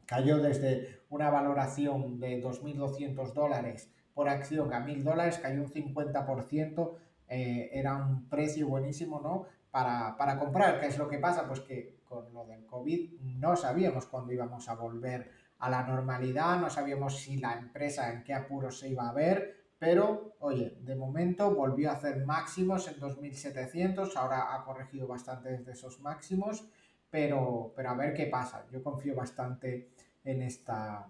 Cayó 0.06 0.38
desde 0.38 1.00
una 1.08 1.30
valoración 1.30 2.20
de 2.20 2.42
2.200 2.42 3.32
dólares 3.32 3.90
por 4.14 4.28
acción 4.28 4.72
a 4.72 4.80
1.000 4.80 5.02
dólares, 5.02 5.38
cayó 5.38 5.62
un 5.62 5.68
50%, 5.68 6.92
eh, 7.28 7.70
era 7.72 7.96
un 7.96 8.28
precio 8.28 8.68
buenísimo, 8.68 9.20
¿no? 9.20 9.46
Para, 9.70 10.16
para 10.16 10.38
comprar, 10.38 10.80
¿qué 10.80 10.86
es 10.86 10.98
lo 10.98 11.08
que 11.08 11.18
pasa? 11.18 11.46
Pues 11.48 11.60
que 11.60 11.98
con 12.04 12.32
lo 12.32 12.46
del 12.46 12.64
COVID 12.64 13.20
no 13.20 13.56
sabíamos 13.56 14.06
cuándo 14.06 14.32
íbamos 14.32 14.68
a 14.68 14.74
volver 14.74 15.30
a 15.58 15.68
la 15.68 15.82
normalidad, 15.82 16.60
no 16.60 16.70
sabíamos 16.70 17.18
si 17.18 17.38
la 17.38 17.54
empresa 17.54 18.12
en 18.12 18.22
qué 18.22 18.34
apuros 18.34 18.78
se 18.78 18.88
iba 18.88 19.08
a 19.08 19.12
ver, 19.12 19.64
pero 19.78 20.36
oye, 20.40 20.78
de 20.80 20.94
momento 20.94 21.54
volvió 21.54 21.90
a 21.90 21.94
hacer 21.94 22.24
máximos 22.24 22.86
en 22.88 23.00
2700, 23.00 24.16
ahora 24.16 24.54
ha 24.54 24.64
corregido 24.64 25.06
bastante 25.06 25.50
desde 25.50 25.72
esos 25.72 26.00
máximos, 26.00 26.68
pero, 27.10 27.72
pero 27.74 27.90
a 27.90 27.94
ver 27.94 28.14
qué 28.14 28.26
pasa. 28.26 28.66
Yo 28.70 28.82
confío 28.82 29.14
bastante 29.14 29.90
en 30.24 30.42
esta, 30.42 31.06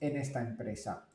en 0.00 0.16
esta 0.16 0.40
empresa. 0.40 1.06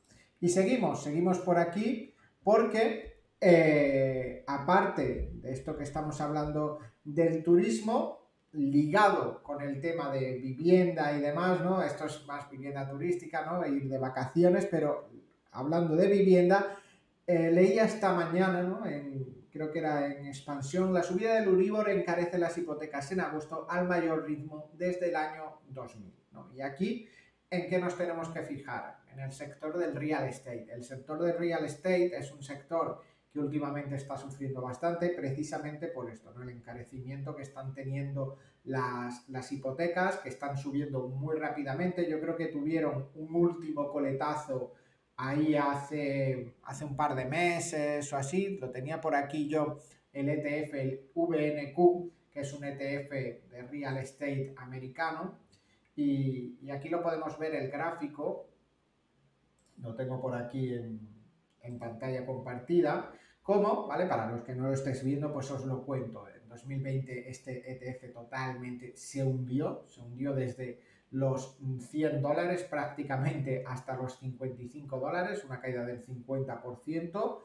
Y 0.41 0.49
seguimos, 0.49 1.03
seguimos 1.03 1.39
por 1.39 1.57
aquí 1.57 2.13
porque 2.43 3.21
eh, 3.39 4.43
aparte 4.47 5.31
de 5.35 5.51
esto 5.51 5.77
que 5.77 5.83
estamos 5.83 6.19
hablando 6.19 6.79
del 7.03 7.43
turismo, 7.43 8.19
ligado 8.53 9.41
con 9.43 9.61
el 9.61 9.79
tema 9.79 10.11
de 10.11 10.39
vivienda 10.39 11.15
y 11.15 11.21
demás, 11.21 11.61
¿no? 11.61 11.81
Esto 11.81 12.05
es 12.05 12.25
más 12.27 12.49
vivienda 12.49 12.89
turística, 12.89 13.45
¿no? 13.45 13.65
Ir 13.65 13.87
de 13.87 13.97
vacaciones, 13.97 14.65
pero 14.65 15.09
hablando 15.51 15.95
de 15.95 16.07
vivienda, 16.07 16.75
eh, 17.25 17.51
leía 17.51 17.85
esta 17.85 18.13
mañana, 18.13 18.61
¿no? 18.63 18.81
Creo 19.51 19.71
que 19.71 19.79
era 19.79 20.07
en 20.07 20.25
expansión, 20.25 20.93
la 20.93 21.03
subida 21.03 21.35
del 21.35 21.49
Uribor 21.49 21.89
encarece 21.89 22.37
las 22.37 22.57
hipotecas 22.57 23.11
en 23.11 23.19
agosto 23.19 23.67
al 23.69 23.87
mayor 23.87 24.25
ritmo 24.25 24.71
desde 24.73 25.09
el 25.09 25.15
año 25.15 25.59
2000. 25.69 26.13
¿no? 26.31 26.49
Y 26.55 26.61
aquí, 26.61 27.07
¿en 27.49 27.69
qué 27.69 27.77
nos 27.77 27.97
tenemos 27.97 28.29
que 28.29 28.41
fijar? 28.43 29.00
En 29.13 29.19
el 29.19 29.31
sector 29.31 29.77
del 29.77 29.95
real 29.95 30.27
estate. 30.27 30.67
El 30.71 30.83
sector 30.83 31.21
del 31.21 31.37
real 31.37 31.65
estate 31.65 32.15
es 32.17 32.31
un 32.31 32.41
sector 32.41 33.01
que 33.31 33.39
últimamente 33.39 33.95
está 33.95 34.17
sufriendo 34.17 34.61
bastante 34.61 35.09
precisamente 35.09 35.87
por 35.87 36.09
esto, 36.09 36.33
el 36.41 36.49
encarecimiento 36.49 37.33
que 37.35 37.43
están 37.43 37.73
teniendo 37.73 38.37
las, 38.65 39.27
las 39.29 39.51
hipotecas, 39.51 40.17
que 40.17 40.29
están 40.29 40.57
subiendo 40.57 41.07
muy 41.07 41.37
rápidamente. 41.37 42.09
Yo 42.09 42.19
creo 42.19 42.35
que 42.35 42.47
tuvieron 42.47 43.09
un 43.15 43.33
último 43.33 43.89
coletazo 43.89 44.73
ahí 45.15 45.55
hace, 45.55 46.55
hace 46.63 46.83
un 46.83 46.95
par 46.95 47.15
de 47.15 47.25
meses 47.25 48.11
o 48.11 48.17
así, 48.17 48.57
lo 48.57 48.71
tenía 48.71 48.99
por 48.99 49.15
aquí 49.15 49.47
yo, 49.47 49.77
el 50.11 50.27
ETF, 50.27 50.73
el 50.73 51.09
VNQ, 51.13 52.31
que 52.31 52.41
es 52.41 52.53
un 52.53 52.63
ETF 52.63 53.11
de 53.11 53.67
real 53.69 53.97
estate 53.97 54.53
americano, 54.57 55.39
y, 55.95 56.69
aquí 56.71 56.89
lo 56.89 57.01
podemos 57.01 57.37
ver 57.37 57.53
el 57.55 57.69
gráfico, 57.69 58.47
lo 59.77 59.95
tengo 59.95 60.21
por 60.21 60.35
aquí 60.35 60.73
en, 60.73 61.09
pantalla 61.79 62.25
compartida, 62.25 63.11
como, 63.41 63.87
¿vale? 63.87 64.05
Para 64.05 64.29
los 64.29 64.41
que 64.41 64.53
no 64.55 64.67
lo 64.67 64.73
estéis 64.73 65.03
viendo, 65.03 65.31
pues 65.31 65.49
os 65.51 65.65
lo 65.65 65.85
cuento. 65.85 66.27
En 66.27 66.47
2020 66.47 67.29
este 67.29 67.71
ETF 67.71 68.13
totalmente 68.13 68.95
se 68.95 69.23
hundió, 69.23 69.83
se 69.87 70.01
hundió 70.01 70.33
desde 70.33 70.81
los 71.11 71.57
100 71.89 72.21
dólares 72.21 72.63
prácticamente 72.63 73.63
hasta 73.67 73.95
los 73.95 74.17
55 74.19 74.99
dólares, 74.99 75.43
una 75.45 75.59
caída 75.59 75.85
del 75.85 76.05
50%. 76.05 77.39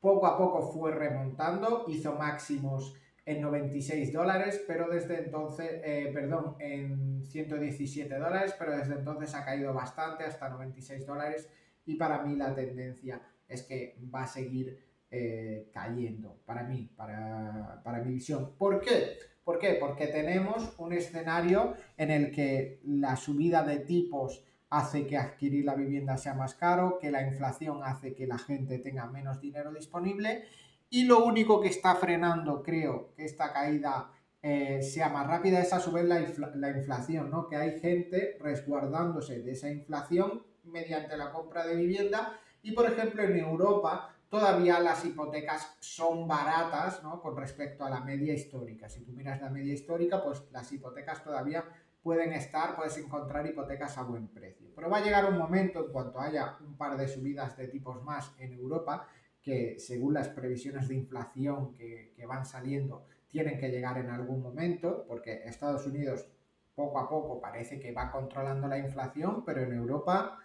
Poco 0.00 0.26
a 0.26 0.36
poco 0.36 0.72
fue 0.72 0.92
remontando, 0.92 1.84
hizo 1.88 2.14
máximos 2.14 2.94
en 3.24 3.40
96 3.40 4.12
dólares, 4.12 4.62
pero 4.66 4.88
desde 4.88 5.18
entonces, 5.24 5.80
eh, 5.84 6.10
perdón, 6.12 6.56
en 6.58 7.24
117 7.24 8.18
dólares, 8.18 8.54
pero 8.58 8.76
desde 8.76 8.94
entonces 8.94 9.34
ha 9.34 9.44
caído 9.44 9.72
bastante 9.72 10.24
hasta 10.24 10.48
96 10.48 11.06
dólares 11.06 11.48
y 11.86 11.94
para 11.94 12.22
mí 12.22 12.36
la 12.36 12.54
tendencia 12.54 13.20
es 13.48 13.62
que 13.62 13.96
va 14.12 14.24
a 14.24 14.26
seguir 14.26 14.78
eh, 15.10 15.70
cayendo, 15.72 16.40
para 16.44 16.64
mí, 16.64 16.90
para, 16.96 17.80
para 17.84 18.02
mi 18.02 18.14
visión. 18.14 18.54
¿Por 18.56 18.80
qué? 18.80 19.18
¿Por 19.44 19.58
qué? 19.58 19.74
Porque 19.74 20.06
tenemos 20.06 20.74
un 20.78 20.92
escenario 20.92 21.74
en 21.96 22.10
el 22.10 22.30
que 22.30 22.80
la 22.84 23.16
subida 23.16 23.62
de 23.62 23.78
tipos 23.78 24.44
hace 24.70 25.06
que 25.06 25.18
adquirir 25.18 25.64
la 25.64 25.74
vivienda 25.74 26.16
sea 26.16 26.34
más 26.34 26.54
caro, 26.54 26.98
que 26.98 27.10
la 27.10 27.26
inflación 27.26 27.80
hace 27.84 28.14
que 28.14 28.26
la 28.26 28.38
gente 28.38 28.78
tenga 28.78 29.06
menos 29.06 29.40
dinero 29.40 29.70
disponible 29.72 30.44
y 30.92 31.04
lo 31.04 31.24
único 31.24 31.58
que 31.58 31.68
está 31.68 31.94
frenando, 31.94 32.62
creo, 32.62 33.14
que 33.16 33.24
esta 33.24 33.50
caída 33.50 34.12
eh, 34.42 34.82
sea 34.82 35.08
más 35.08 35.26
rápida 35.26 35.58
es 35.58 35.72
a 35.72 35.80
su 35.80 35.90
vez 35.90 36.04
la, 36.04 36.20
la 36.54 36.68
inflación, 36.68 37.30
¿no? 37.30 37.48
Que 37.48 37.56
hay 37.56 37.80
gente 37.80 38.36
resguardándose 38.38 39.40
de 39.40 39.52
esa 39.52 39.70
inflación 39.70 40.44
mediante 40.64 41.16
la 41.16 41.32
compra 41.32 41.66
de 41.66 41.76
vivienda 41.76 42.38
y, 42.62 42.72
por 42.72 42.84
ejemplo, 42.84 43.22
en 43.22 43.38
Europa 43.38 44.14
todavía 44.28 44.80
las 44.80 45.02
hipotecas 45.06 45.76
son 45.80 46.28
baratas 46.28 47.02
¿no? 47.02 47.22
con 47.22 47.36
respecto 47.38 47.84
a 47.84 47.90
la 47.90 48.00
media 48.00 48.34
histórica. 48.34 48.88
Si 48.90 49.02
tú 49.02 49.12
miras 49.12 49.40
la 49.40 49.48
media 49.48 49.72
histórica, 49.72 50.22
pues 50.22 50.44
las 50.52 50.70
hipotecas 50.72 51.24
todavía 51.24 51.64
pueden 52.02 52.34
estar, 52.34 52.76
puedes 52.76 52.98
encontrar 52.98 53.46
hipotecas 53.46 53.96
a 53.96 54.02
buen 54.02 54.28
precio. 54.28 54.68
Pero 54.74 54.90
va 54.90 54.98
a 54.98 55.02
llegar 55.02 55.24
un 55.24 55.38
momento, 55.38 55.86
en 55.86 55.92
cuanto 55.92 56.20
haya 56.20 56.58
un 56.60 56.76
par 56.76 56.98
de 56.98 57.08
subidas 57.08 57.56
de 57.56 57.68
tipos 57.68 58.02
más 58.02 58.34
en 58.38 58.52
Europa, 58.52 59.06
que 59.42 59.78
según 59.78 60.14
las 60.14 60.28
previsiones 60.28 60.88
de 60.88 60.94
inflación 60.94 61.74
que, 61.74 62.12
que 62.16 62.26
van 62.26 62.46
saliendo, 62.46 63.06
tienen 63.28 63.58
que 63.58 63.70
llegar 63.70 63.98
en 63.98 64.10
algún 64.10 64.42
momento, 64.42 65.04
porque 65.08 65.42
Estados 65.44 65.86
Unidos 65.86 66.26
poco 66.74 66.98
a 66.98 67.08
poco 67.08 67.40
parece 67.40 67.80
que 67.80 67.92
va 67.92 68.10
controlando 68.10 68.68
la 68.68 68.78
inflación, 68.78 69.44
pero 69.44 69.62
en 69.62 69.72
Europa 69.72 70.38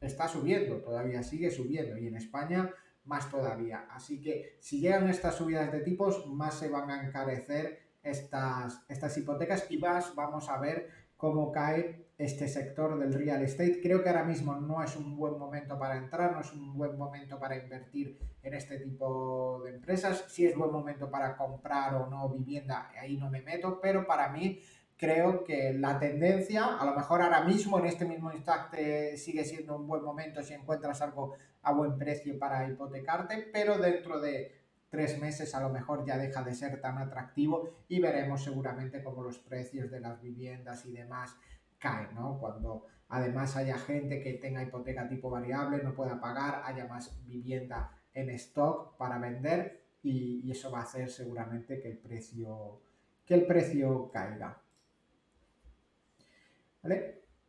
está 0.00 0.28
subiendo, 0.28 0.76
todavía 0.80 1.22
sigue 1.22 1.50
subiendo, 1.50 1.96
y 1.96 2.06
en 2.06 2.16
España 2.16 2.70
más 3.04 3.30
todavía. 3.30 3.86
Así 3.90 4.20
que 4.20 4.56
si 4.60 4.80
llegan 4.80 5.08
estas 5.08 5.36
subidas 5.36 5.70
de 5.72 5.80
tipos, 5.80 6.26
más 6.26 6.58
se 6.58 6.68
van 6.68 6.90
a 6.90 7.06
encarecer 7.06 7.80
estas, 8.02 8.84
estas 8.88 9.16
hipotecas 9.16 9.70
y 9.70 9.78
más 9.78 10.14
vamos 10.14 10.48
a 10.48 10.58
ver 10.58 10.88
cómo 11.16 11.52
cae 11.52 12.03
este 12.16 12.48
sector 12.48 12.98
del 12.98 13.12
real 13.12 13.42
estate. 13.42 13.80
Creo 13.82 14.02
que 14.02 14.08
ahora 14.08 14.24
mismo 14.24 14.54
no 14.54 14.82
es 14.82 14.94
un 14.96 15.16
buen 15.16 15.38
momento 15.38 15.78
para 15.78 15.96
entrar, 15.96 16.32
no 16.32 16.40
es 16.40 16.52
un 16.52 16.76
buen 16.76 16.96
momento 16.96 17.38
para 17.38 17.56
invertir 17.56 18.18
en 18.42 18.54
este 18.54 18.78
tipo 18.78 19.62
de 19.64 19.74
empresas. 19.74 20.24
Si 20.28 20.46
es 20.46 20.56
buen 20.56 20.70
momento 20.70 21.10
para 21.10 21.36
comprar 21.36 21.94
o 21.94 22.08
no 22.08 22.28
vivienda, 22.28 22.90
ahí 22.98 23.16
no 23.16 23.30
me 23.30 23.42
meto, 23.42 23.80
pero 23.80 24.06
para 24.06 24.28
mí 24.28 24.60
creo 24.96 25.42
que 25.42 25.72
la 25.72 25.98
tendencia, 25.98 26.76
a 26.78 26.86
lo 26.86 26.94
mejor 26.94 27.20
ahora 27.20 27.42
mismo, 27.42 27.78
en 27.78 27.86
este 27.86 28.04
mismo 28.04 28.32
instante, 28.32 29.16
sigue 29.16 29.44
siendo 29.44 29.76
un 29.76 29.86
buen 29.86 30.02
momento 30.02 30.42
si 30.42 30.54
encuentras 30.54 31.02
algo 31.02 31.34
a 31.62 31.72
buen 31.72 31.98
precio 31.98 32.38
para 32.38 32.68
hipotecarte, 32.68 33.48
pero 33.52 33.78
dentro 33.78 34.20
de 34.20 34.52
tres 34.88 35.18
meses 35.18 35.52
a 35.56 35.60
lo 35.60 35.70
mejor 35.70 36.06
ya 36.06 36.16
deja 36.16 36.44
de 36.44 36.54
ser 36.54 36.80
tan 36.80 36.98
atractivo 36.98 37.68
y 37.88 38.00
veremos 38.00 38.44
seguramente 38.44 39.02
cómo 39.02 39.24
los 39.24 39.38
precios 39.40 39.90
de 39.90 39.98
las 39.98 40.20
viviendas 40.22 40.86
y 40.86 40.92
demás 40.92 41.36
caen, 41.84 42.14
¿no? 42.14 42.38
Cuando 42.38 42.86
además 43.10 43.56
haya 43.56 43.76
gente 43.76 44.22
que 44.22 44.32
tenga 44.34 44.62
hipoteca 44.62 45.06
tipo 45.06 45.28
variable, 45.28 45.82
no 45.82 45.94
pueda 45.94 46.18
pagar, 46.18 46.62
haya 46.64 46.86
más 46.86 47.22
vivienda 47.26 47.92
en 48.14 48.30
stock 48.30 48.96
para 48.96 49.18
vender 49.18 49.84
y, 50.02 50.50
eso 50.50 50.70
va 50.70 50.80
a 50.80 50.82
hacer 50.84 51.10
seguramente 51.10 51.80
que 51.80 51.88
el 51.90 51.98
precio, 51.98 52.80
que 53.26 53.34
el 53.34 53.46
precio 53.46 54.10
caiga. 54.10 54.62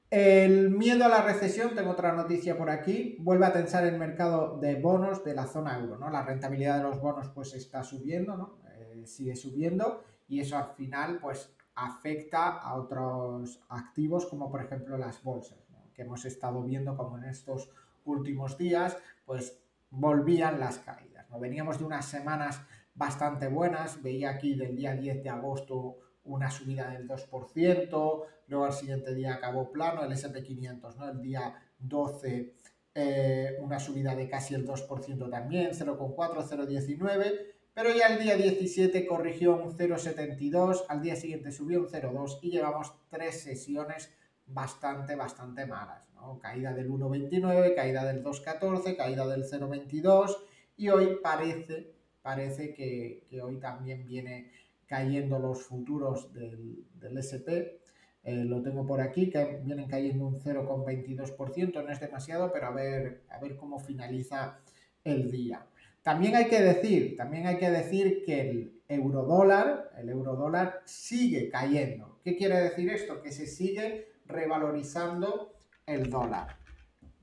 El 0.10 0.70
miedo 0.72 1.06
a 1.06 1.10
la 1.10 1.22
recesión, 1.22 1.74
tengo 1.74 1.92
otra 1.92 2.14
noticia 2.14 2.58
por 2.58 2.70
aquí, 2.70 3.18
vuelve 3.20 3.46
a 3.46 3.54
tensar 3.54 3.86
el 3.86 3.98
mercado 3.98 4.58
de 4.60 4.76
bonos 4.76 5.24
de 5.24 5.34
la 5.34 5.46
zona 5.46 5.78
euro, 5.80 5.98
¿no? 5.98 6.10
La 6.10 6.24
rentabilidad 6.24 6.78
de 6.78 6.84
los 6.84 7.02
bonos 7.02 7.30
pues 7.30 7.54
está 7.54 7.84
subiendo, 7.84 8.36
¿no? 8.38 8.60
Eh, 8.76 9.06
sigue 9.06 9.36
subiendo 9.36 10.04
y 10.28 10.40
eso 10.40 10.58
al 10.58 10.74
final 10.76 11.20
pues 11.20 11.56
afecta 11.76 12.58
a 12.58 12.76
otros 12.76 13.62
activos 13.70 14.26
como 14.26 14.50
por 14.50 14.64
ejemplo 14.64 14.98
las 14.98 15.22
bolsas, 15.24 15.60
que 15.94 16.02
hemos 16.02 16.26
estado 16.26 16.64
viendo 16.64 16.96
como 16.98 17.18
en 17.18 17.26
estos 17.26 17.70
últimos 18.06 18.58
días 18.58 18.98
pues 19.26 19.60
volvían 19.90 20.60
las 20.60 20.80
caídas, 20.80 21.30
¿no? 21.30 21.40
Veníamos 21.40 21.80
de 21.80 21.86
unas 21.86 22.06
semanas 22.06 22.62
bastante 22.94 23.48
buenas, 23.48 24.02
veía 24.02 24.32
aquí 24.32 24.56
del 24.56 24.76
día 24.76 24.94
10 24.94 25.24
de 25.24 25.30
agosto 25.30 25.98
una 26.24 26.50
subida 26.50 26.90
del 26.90 27.08
2%, 27.08 28.24
luego 28.48 28.66
al 28.66 28.74
siguiente 28.74 29.14
día 29.14 29.36
acabó 29.36 29.72
plano, 29.72 30.04
el 30.04 30.12
SP500, 30.12 30.96
¿no? 30.96 31.10
El 31.10 31.22
día 31.22 31.56
12 31.80 32.54
eh, 32.98 33.58
una 33.60 33.78
subida 33.78 34.16
de 34.16 34.30
casi 34.30 34.56
el 34.56 34.66
2% 34.66 35.30
también, 35.30 35.72
0,4, 35.72 36.16
0,19, 36.16 37.55
pero 37.76 37.94
ya 37.94 38.08
el 38.08 38.24
día 38.24 38.36
17 38.36 39.06
corrigió 39.06 39.56
un 39.56 39.78
0,72, 39.78 40.86
al 40.90 41.02
día 41.04 41.16
siguiente 41.16 41.52
subió 41.52 41.82
un 41.82 41.88
0,2 41.88 42.40
y 42.42 42.50
llevamos 42.50 42.96
tres 43.10 43.42
sesiones 43.42 44.12
bastante, 44.48 45.16
bastante 45.16 45.68
malas. 45.68 46.10
Caída 46.42 46.74
del 46.74 46.90
1,29, 46.90 47.76
caída 47.76 48.04
del 48.04 48.24
2,14, 48.24 48.98
caída 48.98 49.28
del 49.28 49.44
0,22 49.44 50.38
y 50.78 50.90
hoy 50.90 51.20
parece, 51.22 51.94
parece 52.24 52.74
que, 52.74 53.28
hoy 53.44 53.60
también 53.60 54.08
viene 54.08 54.52
cayendo 54.88 55.38
los 55.38 55.62
futuros 55.62 56.34
del, 56.34 56.84
del 56.96 57.18
SP 57.22 57.78
eh, 58.26 58.44
lo 58.44 58.60
tengo 58.64 58.88
por 58.88 59.02
aquí, 59.02 59.30
que 59.30 59.62
vienen 59.64 59.88
cayendo 59.88 60.26
un 60.26 60.40
0,22%, 60.40 61.84
no 61.86 61.92
es 61.92 62.00
demasiado, 62.00 62.52
pero 62.52 62.66
a 62.66 62.72
ver, 62.72 63.22
a 63.30 63.40
ver 63.40 63.56
cómo 63.56 63.80
finaliza 63.80 64.62
el 65.04 65.30
día. 65.30 65.68
También 66.06 66.36
hay 66.36 66.46
que 66.46 66.62
decir, 66.62 67.18
también 67.18 67.48
hay 67.48 67.58
que 67.58 67.72
decir 67.72 68.24
que 68.24 68.42
el 68.42 68.80
eurodólar, 68.88 69.90
el 69.98 70.10
eurodólar 70.10 70.84
sigue 70.86 71.50
cayendo. 71.50 72.20
¿Qué 72.24 72.38
quiere 72.38 72.62
decir 72.62 72.92
esto? 72.92 73.24
Que 73.24 73.32
se 73.32 73.48
sigue 73.48 74.14
revalorizando 74.28 75.56
el 75.88 76.12
dólar. 76.12 76.58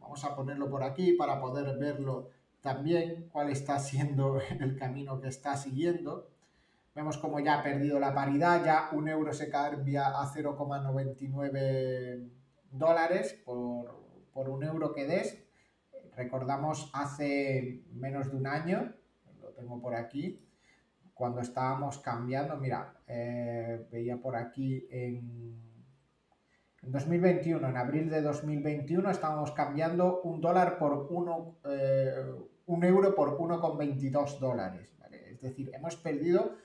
Vamos 0.01 0.25
a 0.25 0.35
ponerlo 0.35 0.69
por 0.69 0.83
aquí 0.83 1.13
para 1.13 1.41
poder 1.41 1.79
verlo 1.79 2.31
también, 2.61 3.29
cuál 3.31 3.51
está 3.51 3.79
siendo 3.79 4.41
el 4.61 4.77
camino 4.77 5.21
que 5.21 5.29
está 5.29 5.57
siguiendo. 5.57 6.29
Vemos 6.97 7.19
como 7.19 7.39
ya 7.39 7.61
ha 7.61 7.63
perdido 7.63 8.01
la 8.01 8.13
paridad, 8.13 8.65
ya 8.65 8.89
un 8.91 9.07
euro 9.07 9.33
se 9.33 9.49
cambia 9.49 10.09
a 10.09 10.27
0,99 10.27 12.29
dólares 12.73 13.41
por, 13.45 13.95
por 14.35 14.49
un 14.49 14.65
euro 14.65 14.93
que 14.93 15.07
des. 15.07 15.42
Recordamos 16.17 16.91
hace 16.93 17.83
menos 17.93 18.31
de 18.31 18.37
un 18.37 18.47
año, 18.47 18.93
lo 19.41 19.51
tengo 19.51 19.81
por 19.81 19.95
aquí, 19.95 20.47
cuando 21.15 21.41
estábamos 21.41 21.99
cambiando, 21.99 22.57
mira, 22.57 22.95
eh, 23.07 23.87
veía 23.91 24.17
por 24.17 24.37
aquí 24.37 24.87
en, 24.91 25.57
en, 26.83 26.93
2021, 26.93 27.69
en 27.69 27.77
abril 27.77 28.11
de 28.11 28.21
2021, 28.23 29.11
estábamos 29.11 29.53
cambiando 29.53 30.21
un 30.23 30.41
dólar 30.41 30.79
por 30.79 31.07
uno, 31.11 31.57
eh, 31.65 32.13
un 32.67 32.85
euro 32.85 33.15
por 33.15 33.39
1,22 33.39 34.39
dólares. 34.39 34.89
Es 35.11 35.41
decir, 35.41 35.71
hemos 35.75 35.97
perdido 35.97 36.57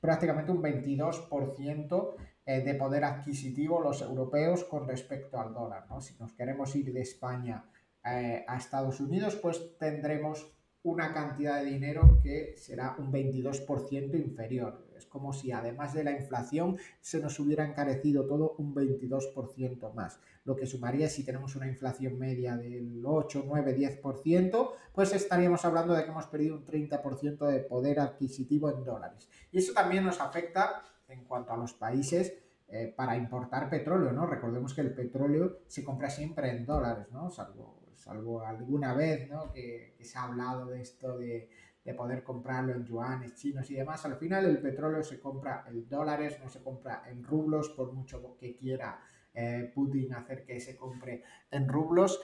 prácticamente 0.00 0.52
un 0.52 0.62
22% 0.62 2.14
eh, 2.46 2.60
de 2.60 2.74
poder 2.74 3.04
adquisitivo 3.04 3.80
los 3.80 4.02
europeos 4.02 4.64
con 4.64 4.86
respecto 4.86 5.38
al 5.40 5.52
dólar. 5.52 5.86
Si 6.00 6.16
nos 6.18 6.32
queremos 6.32 6.74
ir 6.74 6.92
de 6.92 7.02
España 7.02 7.64
eh, 8.04 8.44
a 8.46 8.56
Estados 8.56 9.00
Unidos, 9.00 9.36
pues 9.36 9.76
tendremos 9.78 10.52
una 10.82 11.12
cantidad 11.12 11.62
de 11.62 11.70
dinero 11.70 12.20
que 12.22 12.54
será 12.56 12.96
un 12.98 13.12
22% 13.12 14.18
inferior. 14.18 14.86
Es 14.96 15.04
como 15.06 15.32
si 15.32 15.52
además 15.52 15.92
de 15.92 16.04
la 16.04 16.12
inflación 16.12 16.78
se 17.00 17.20
nos 17.20 17.38
hubiera 17.38 17.66
encarecido 17.66 18.26
todo 18.26 18.54
un 18.58 18.74
22% 18.74 19.92
más. 19.92 20.20
Lo 20.44 20.56
que 20.56 20.66
sumaría 20.66 21.08
si 21.08 21.24
tenemos 21.24 21.54
una 21.56 21.66
inflación 21.66 22.18
media 22.18 22.56
del 22.56 23.02
8, 23.04 23.44
9, 23.46 23.76
10%, 23.76 24.70
pues 24.94 25.12
estaríamos 25.12 25.64
hablando 25.64 25.94
de 25.94 26.04
que 26.04 26.10
hemos 26.10 26.26
perdido 26.26 26.56
un 26.56 26.64
30% 26.64 27.46
de 27.46 27.60
poder 27.60 28.00
adquisitivo 28.00 28.70
en 28.70 28.84
dólares. 28.84 29.28
Y 29.52 29.58
eso 29.58 29.74
también 29.74 30.04
nos 30.04 30.20
afecta 30.20 30.82
en 31.08 31.24
cuanto 31.24 31.52
a 31.52 31.56
los 31.56 31.74
países 31.74 32.32
eh, 32.68 32.92
para 32.96 33.16
importar 33.16 33.68
petróleo, 33.68 34.12
¿no? 34.12 34.26
Recordemos 34.26 34.72
que 34.74 34.80
el 34.80 34.94
petróleo 34.94 35.58
se 35.66 35.84
compra 35.84 36.08
siempre 36.08 36.50
en 36.50 36.64
dólares, 36.64 37.08
¿no? 37.10 37.30
Salvo 37.30 37.79
salvo 38.00 38.44
alguna 38.44 38.94
vez 38.94 39.28
¿no? 39.28 39.52
que, 39.52 39.96
se 40.00 40.18
ha 40.18 40.24
hablado 40.24 40.66
de 40.66 40.80
esto 40.80 41.18
de, 41.18 41.48
poder 41.96 42.22
comprarlo 42.22 42.72
en 42.72 42.84
yuanes 42.84 43.34
chinos 43.34 43.68
y 43.68 43.74
demás, 43.74 44.04
al 44.04 44.14
final 44.14 44.46
el 44.46 44.60
petróleo 44.60 45.02
se 45.02 45.18
compra 45.18 45.64
en 45.66 45.88
dólares, 45.88 46.38
no 46.40 46.48
se 46.48 46.62
compra 46.62 47.02
en 47.10 47.24
rublos, 47.24 47.70
por 47.70 47.92
mucho 47.92 48.36
que 48.38 48.54
quiera 48.54 49.00
eh, 49.34 49.72
Putin 49.74 50.14
hacer 50.14 50.44
que 50.44 50.60
se 50.60 50.76
compre 50.76 51.24
en 51.50 51.66
rublos. 51.66 52.20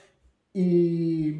Y, 0.53 1.35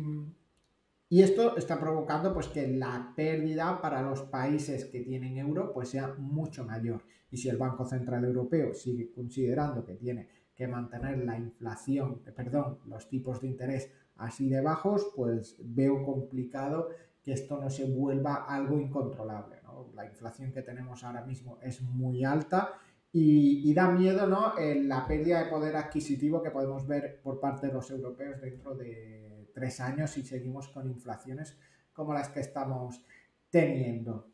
y, 1.08 1.22
esto 1.22 1.56
está 1.56 1.80
provocando 1.80 2.34
pues, 2.34 2.50
que 2.50 2.68
la 2.68 3.14
pérdida 3.16 3.80
para 3.80 4.02
los 4.02 4.24
países 4.24 4.84
que 4.84 5.00
tienen 5.00 5.38
euro 5.38 5.72
pues, 5.74 5.88
sea 5.88 6.14
mucho 6.18 6.66
mayor. 6.66 7.04
Y 7.32 7.38
si 7.38 7.48
el 7.48 7.56
Banco 7.56 7.86
Central 7.86 8.26
Europeo 8.26 8.74
sigue 8.74 9.10
considerando 9.10 9.86
que 9.86 9.96
tiene 9.96 10.28
que 10.54 10.68
mantener 10.68 11.20
la 11.20 11.38
inflación, 11.38 12.24
perdón, 12.36 12.80
los 12.88 13.08
tipos 13.08 13.40
de 13.40 13.48
interés 13.48 13.90
así 14.18 14.50
de 14.50 14.62
bajos, 14.62 15.12
pues 15.16 15.58
veo 15.60 16.04
complicado 16.04 16.90
que 17.24 17.34
esto 17.34 17.60
no 17.60 17.70
se 17.70 17.86
vuelva 17.86 18.46
algo 18.46 18.80
incontrolable. 18.80 19.58
La 19.94 20.06
inflación 20.06 20.52
que 20.52 20.62
tenemos 20.62 21.04
ahora 21.04 21.24
mismo 21.24 21.60
es 21.62 21.82
muy 21.82 22.24
alta 22.24 22.74
y, 23.12 23.74
da 23.74 23.90
miedo 23.90 24.28
¿no? 24.28 24.54
la 24.58 25.08
pérdida 25.08 25.44
de 25.44 25.50
poder 25.50 25.76
adquisitivo 25.76 26.42
que 26.42 26.52
podemos 26.52 26.88
ver 26.88 27.20
por 27.22 27.40
parte 27.40 27.68
de 27.68 27.74
los 27.74 27.90
europeos 27.90 28.42
dentro 28.42 28.76
de 28.76 29.50
tres 29.54 29.80
años 29.80 30.12
si 30.12 30.24
seguimos 30.24 30.68
con 30.70 30.88
inflaciones 30.88 31.58
como 31.94 32.14
las 32.14 32.30
que 32.30 32.42
estamos 32.42 33.04
teniendo. 33.50 34.28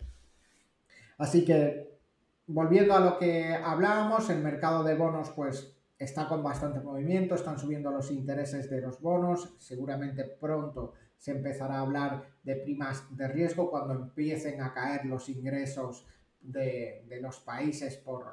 Así 1.18 1.46
que, 1.46 1.98
volviendo 2.48 2.94
a 2.94 3.00
lo 3.00 3.18
que 3.18 3.56
hablábamos, 3.56 4.30
el 4.30 4.44
mercado 4.44 4.84
de 4.84 4.96
bonos 4.96 5.30
pues 5.32 5.78
está 5.98 6.28
con 6.28 6.44
bastante 6.44 6.80
movimiento, 6.80 7.36
están 7.36 7.58
subiendo 7.58 7.92
los 7.92 8.12
intereses 8.12 8.70
de 8.70 8.82
los 8.82 9.00
bonos, 9.02 9.56
seguramente 9.60 10.24
pronto 10.24 10.94
se 11.24 11.32
empezará 11.32 11.76
a 11.76 11.82
hablar 11.82 12.26
de 12.44 12.58
primas 12.58 13.06
de 13.16 13.28
riesgo 13.30 13.70
cuando 13.70 13.94
empiecen 13.94 14.62
a 14.62 14.74
caer 14.74 15.06
los 15.06 15.30
ingresos 15.30 16.06
de, 16.42 17.06
los 17.22 17.40
países 17.40 17.96
por, 17.96 18.26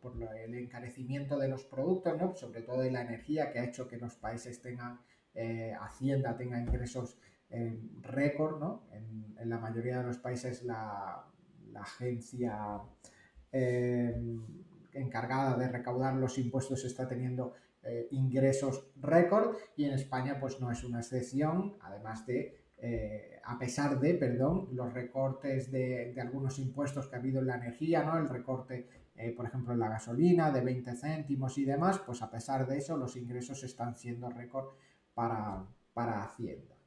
por, 0.00 0.14
el 0.38 0.54
encarecimiento 0.54 1.38
de 1.38 1.48
los 1.48 1.64
productos, 1.64 2.16
¿no? 2.16 2.34
sobre 2.34 2.62
todo 2.62 2.80
de 2.80 2.90
la 2.90 3.02
energía 3.02 3.52
que 3.52 3.58
ha 3.58 3.64
hecho 3.64 3.86
que 3.86 3.98
los 3.98 4.14
países 4.14 4.62
tengan, 4.62 5.00
eh, 5.34 5.74
Hacienda 5.78 6.38
tenga 6.38 6.58
ingresos 6.58 7.18
récord, 8.00 8.60
¿no? 8.60 8.88
en, 8.92 9.48
la 9.48 9.58
mayoría 9.58 9.98
de 9.98 10.04
los 10.04 10.18
países 10.18 10.62
la, 10.62 11.22
agencia... 11.74 12.80
Eh, 13.52 14.14
encargada 15.00 15.56
de 15.56 15.68
recaudar 15.68 16.14
los 16.14 16.38
impuestos 16.38 16.84
está 16.84 17.06
teniendo 17.06 17.54
eh, 17.82 18.08
ingresos 18.10 18.88
récord 19.00 19.56
y 19.76 19.84
en 19.84 19.94
España 19.94 20.38
pues 20.40 20.60
no 20.60 20.70
es 20.70 20.82
una 20.84 20.98
excepción, 20.98 21.76
además 21.80 22.26
de, 22.26 22.58
eh, 22.78 23.40
a 23.44 23.58
pesar 23.58 23.98
de, 23.98 24.14
perdón, 24.14 24.68
los 24.72 24.92
recortes 24.92 25.70
de, 25.70 26.14
algunos 26.20 26.58
impuestos 26.58 27.08
que 27.08 27.16
ha 27.16 27.18
habido 27.18 27.40
en 27.40 27.46
la 27.46 27.56
energía, 27.56 28.02
¿no? 28.02 28.18
El 28.18 28.28
recorte, 28.28 28.88
eh, 29.14 29.32
por 29.32 29.46
ejemplo, 29.46 29.72
en 29.72 29.80
la 29.80 29.88
gasolina 29.88 30.50
de 30.50 30.60
20 30.60 30.94
céntimos 30.96 31.56
y 31.58 31.64
demás, 31.64 31.98
pues 31.98 32.20
a 32.22 32.30
pesar 32.30 32.66
de 32.66 32.78
eso 32.78 32.96
los 32.96 33.16
ingresos 33.16 33.62
están 33.64 33.96
siendo 33.96 34.28
récord 34.28 34.74
para, 35.14 35.64
para 35.94 36.22
Hacienda. 36.22 36.77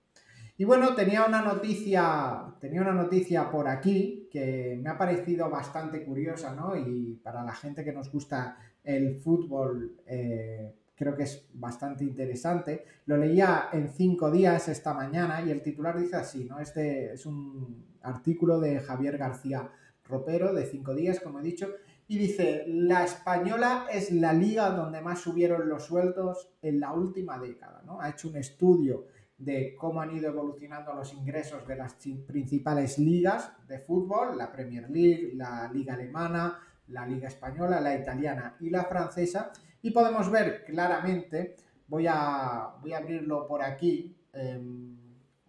Y 0.61 0.63
bueno, 0.63 0.93
tenía 0.93 1.25
una 1.25 1.41
noticia, 1.41 2.53
tenía 2.59 2.81
una 2.81 2.93
noticia 2.93 3.49
por 3.49 3.67
aquí 3.67 4.29
que 4.31 4.79
me 4.79 4.91
ha 4.91 4.95
parecido 4.95 5.49
bastante 5.49 6.05
curiosa, 6.05 6.53
¿no? 6.53 6.75
Y 6.75 7.19
para 7.23 7.43
la 7.43 7.51
gente 7.51 7.83
que 7.83 7.91
nos 7.91 8.11
gusta 8.11 8.59
el 8.83 9.15
fútbol, 9.15 9.97
eh, 10.05 10.71
creo 10.93 11.15
que 11.15 11.23
es 11.23 11.49
bastante 11.55 12.03
interesante. 12.03 12.85
Lo 13.07 13.17
leía 13.17 13.69
en 13.73 13.89
cinco 13.89 14.29
días 14.29 14.67
esta 14.67 14.93
mañana 14.93 15.41
y 15.41 15.49
el 15.49 15.63
titular 15.63 15.99
dice 15.99 16.17
así, 16.17 16.45
¿no? 16.45 16.59
Este 16.59 17.13
es 17.13 17.25
un 17.25 17.97
artículo 18.03 18.59
de 18.59 18.81
Javier 18.81 19.17
García 19.17 19.67
Ropero 20.03 20.53
de 20.53 20.67
cinco 20.67 20.93
días, 20.93 21.21
como 21.21 21.39
he 21.39 21.43
dicho, 21.43 21.69
y 22.07 22.19
dice, 22.19 22.65
la 22.67 23.03
española 23.03 23.87
es 23.91 24.11
la 24.11 24.31
liga 24.31 24.69
donde 24.69 25.01
más 25.01 25.21
subieron 25.21 25.67
los 25.67 25.85
sueldos 25.85 26.51
en 26.61 26.79
la 26.79 26.93
última 26.93 27.39
década, 27.39 27.81
¿no? 27.83 27.99
Ha 27.99 28.09
hecho 28.11 28.29
un 28.29 28.35
estudio 28.35 29.07
de 29.41 29.75
cómo 29.75 30.01
han 30.01 30.15
ido 30.15 30.29
evolucionando 30.29 30.93
los 30.93 31.13
ingresos 31.13 31.67
de 31.67 31.75
las 31.75 31.95
principales 32.27 32.99
ligas 32.99 33.51
de 33.67 33.79
fútbol, 33.79 34.37
la 34.37 34.51
Premier 34.51 34.89
League, 34.89 35.31
la 35.33 35.69
Liga 35.73 35.95
Alemana, 35.95 36.59
la 36.89 37.07
Liga 37.07 37.27
Española, 37.27 37.81
la 37.81 37.95
Italiana 37.95 38.55
y 38.59 38.69
la 38.69 38.83
Francesa. 38.83 39.51
Y 39.81 39.89
podemos 39.89 40.29
ver 40.29 40.63
claramente, 40.63 41.55
voy 41.87 42.05
a, 42.07 42.75
voy 42.81 42.93
a 42.93 42.97
abrirlo 42.97 43.47
por 43.47 43.63
aquí, 43.63 44.15
em, 44.33 44.95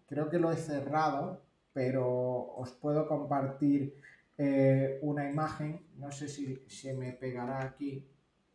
creo 0.07 0.31
que 0.31 0.39
lo 0.39 0.51
he 0.51 0.57
cerrado, 0.57 1.43
pero 1.75 2.55
os 2.57 2.73
puedo 2.73 3.07
compartir 3.07 3.95
eh, 4.39 4.99
una 5.03 5.29
imagen, 5.29 5.83
no 5.99 6.11
sé 6.11 6.29
si 6.29 6.65
se 6.67 6.95
me 6.95 7.13
pegará 7.13 7.63
aquí, 7.63 8.09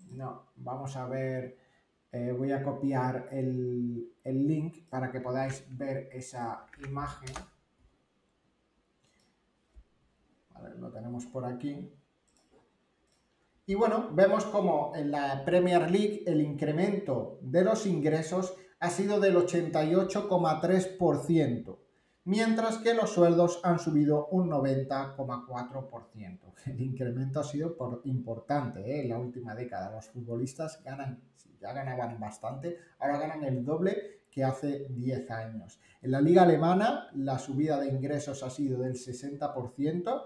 no, 0.10 0.48
vamos 0.56 0.96
a 0.96 1.06
ver 1.08 1.67
eh, 2.12 2.32
voy 2.32 2.52
a 2.52 2.64
copiar 2.64 3.30
el, 3.32 4.14
link 4.24 4.88
para 4.90 5.12
que 5.12 5.22
podáis 5.22 5.64
ver 5.70 6.10
esa 6.12 6.66
imagen. 6.86 7.34
lo 10.80 10.92
tenemos 10.92 11.26
por 11.28 11.46
aquí. 11.46 11.94
Y 13.66 13.76
bueno, 13.76 14.10
vemos 14.14 14.46
como 14.46 14.96
en 14.96 15.12
la 15.12 15.44
Premier 15.44 15.92
League 15.92 16.24
el 16.26 16.40
incremento 16.42 17.38
de 17.42 17.64
los 17.64 17.86
ingresos 17.86 18.56
ha 18.80 18.90
sido 18.90 19.20
del 19.20 19.36
88,3%, 19.36 21.78
mientras 22.26 22.78
que 22.78 22.94
los 22.94 23.10
sueldos 23.12 23.60
han 23.64 23.80
subido 23.80 24.28
un 24.28 24.50
90,4%. 24.50 26.54
El 26.68 26.82
incremento 26.82 27.42
ha 27.42 27.44
sido 27.44 27.76
importante 28.06 28.80
¿eh? 28.82 29.02
en 29.02 29.10
la 29.10 29.20
última 29.20 29.54
década. 29.54 29.92
Los 29.92 30.08
futbolistas 30.08 30.82
ganan, 30.84 31.22
ya 31.60 31.74
ganaban 31.74 32.20
bastante, 32.20 32.78
ahora 33.00 33.18
ganan 33.18 33.44
el 33.44 33.64
doble 33.64 34.22
que 34.32 34.44
hace 34.44 34.88
10 34.90 35.32
años. 35.32 35.80
En 36.02 36.12
la 36.12 36.22
liga 36.22 36.44
alemana 36.44 37.10
la 37.16 37.40
subida 37.40 37.80
de 37.80 37.88
ingresos 37.88 38.44
ha 38.44 38.50
sido 38.50 38.82
del 38.82 38.94
60% 38.94 40.26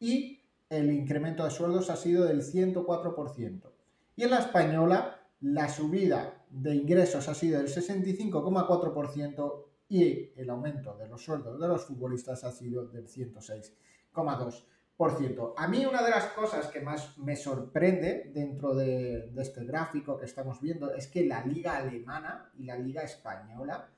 y 0.00 0.40
el 0.68 0.90
incremento 0.90 1.44
de 1.44 1.50
sueldos 1.50 1.90
ha 1.90 1.96
sido 1.96 2.24
del 2.24 2.42
104%. 2.42 3.70
Y 4.16 4.24
en 4.24 4.30
la 4.30 4.38
española 4.38 5.20
la 5.40 5.68
subida 5.68 6.44
de 6.50 6.74
ingresos 6.74 7.28
ha 7.28 7.34
sido 7.34 7.58
del 7.58 7.68
65,4% 7.68 9.64
y 9.88 10.30
el 10.36 10.50
aumento 10.50 10.96
de 10.96 11.08
los 11.08 11.22
sueldos 11.22 11.60
de 11.60 11.68
los 11.68 11.84
futbolistas 11.84 12.44
ha 12.44 12.52
sido 12.52 12.86
del 12.86 13.06
106,2%. 13.06 14.64
A 15.56 15.68
mí 15.68 15.84
una 15.84 16.02
de 16.02 16.10
las 16.10 16.26
cosas 16.26 16.68
que 16.68 16.80
más 16.80 17.18
me 17.18 17.34
sorprende 17.34 18.30
dentro 18.32 18.74
de, 18.74 19.30
de 19.32 19.42
este 19.42 19.64
gráfico 19.64 20.18
que 20.18 20.26
estamos 20.26 20.60
viendo 20.60 20.92
es 20.94 21.08
que 21.08 21.24
la 21.24 21.44
liga 21.44 21.76
alemana 21.76 22.50
y 22.56 22.64
la 22.64 22.76
liga 22.78 23.02
española 23.02 23.88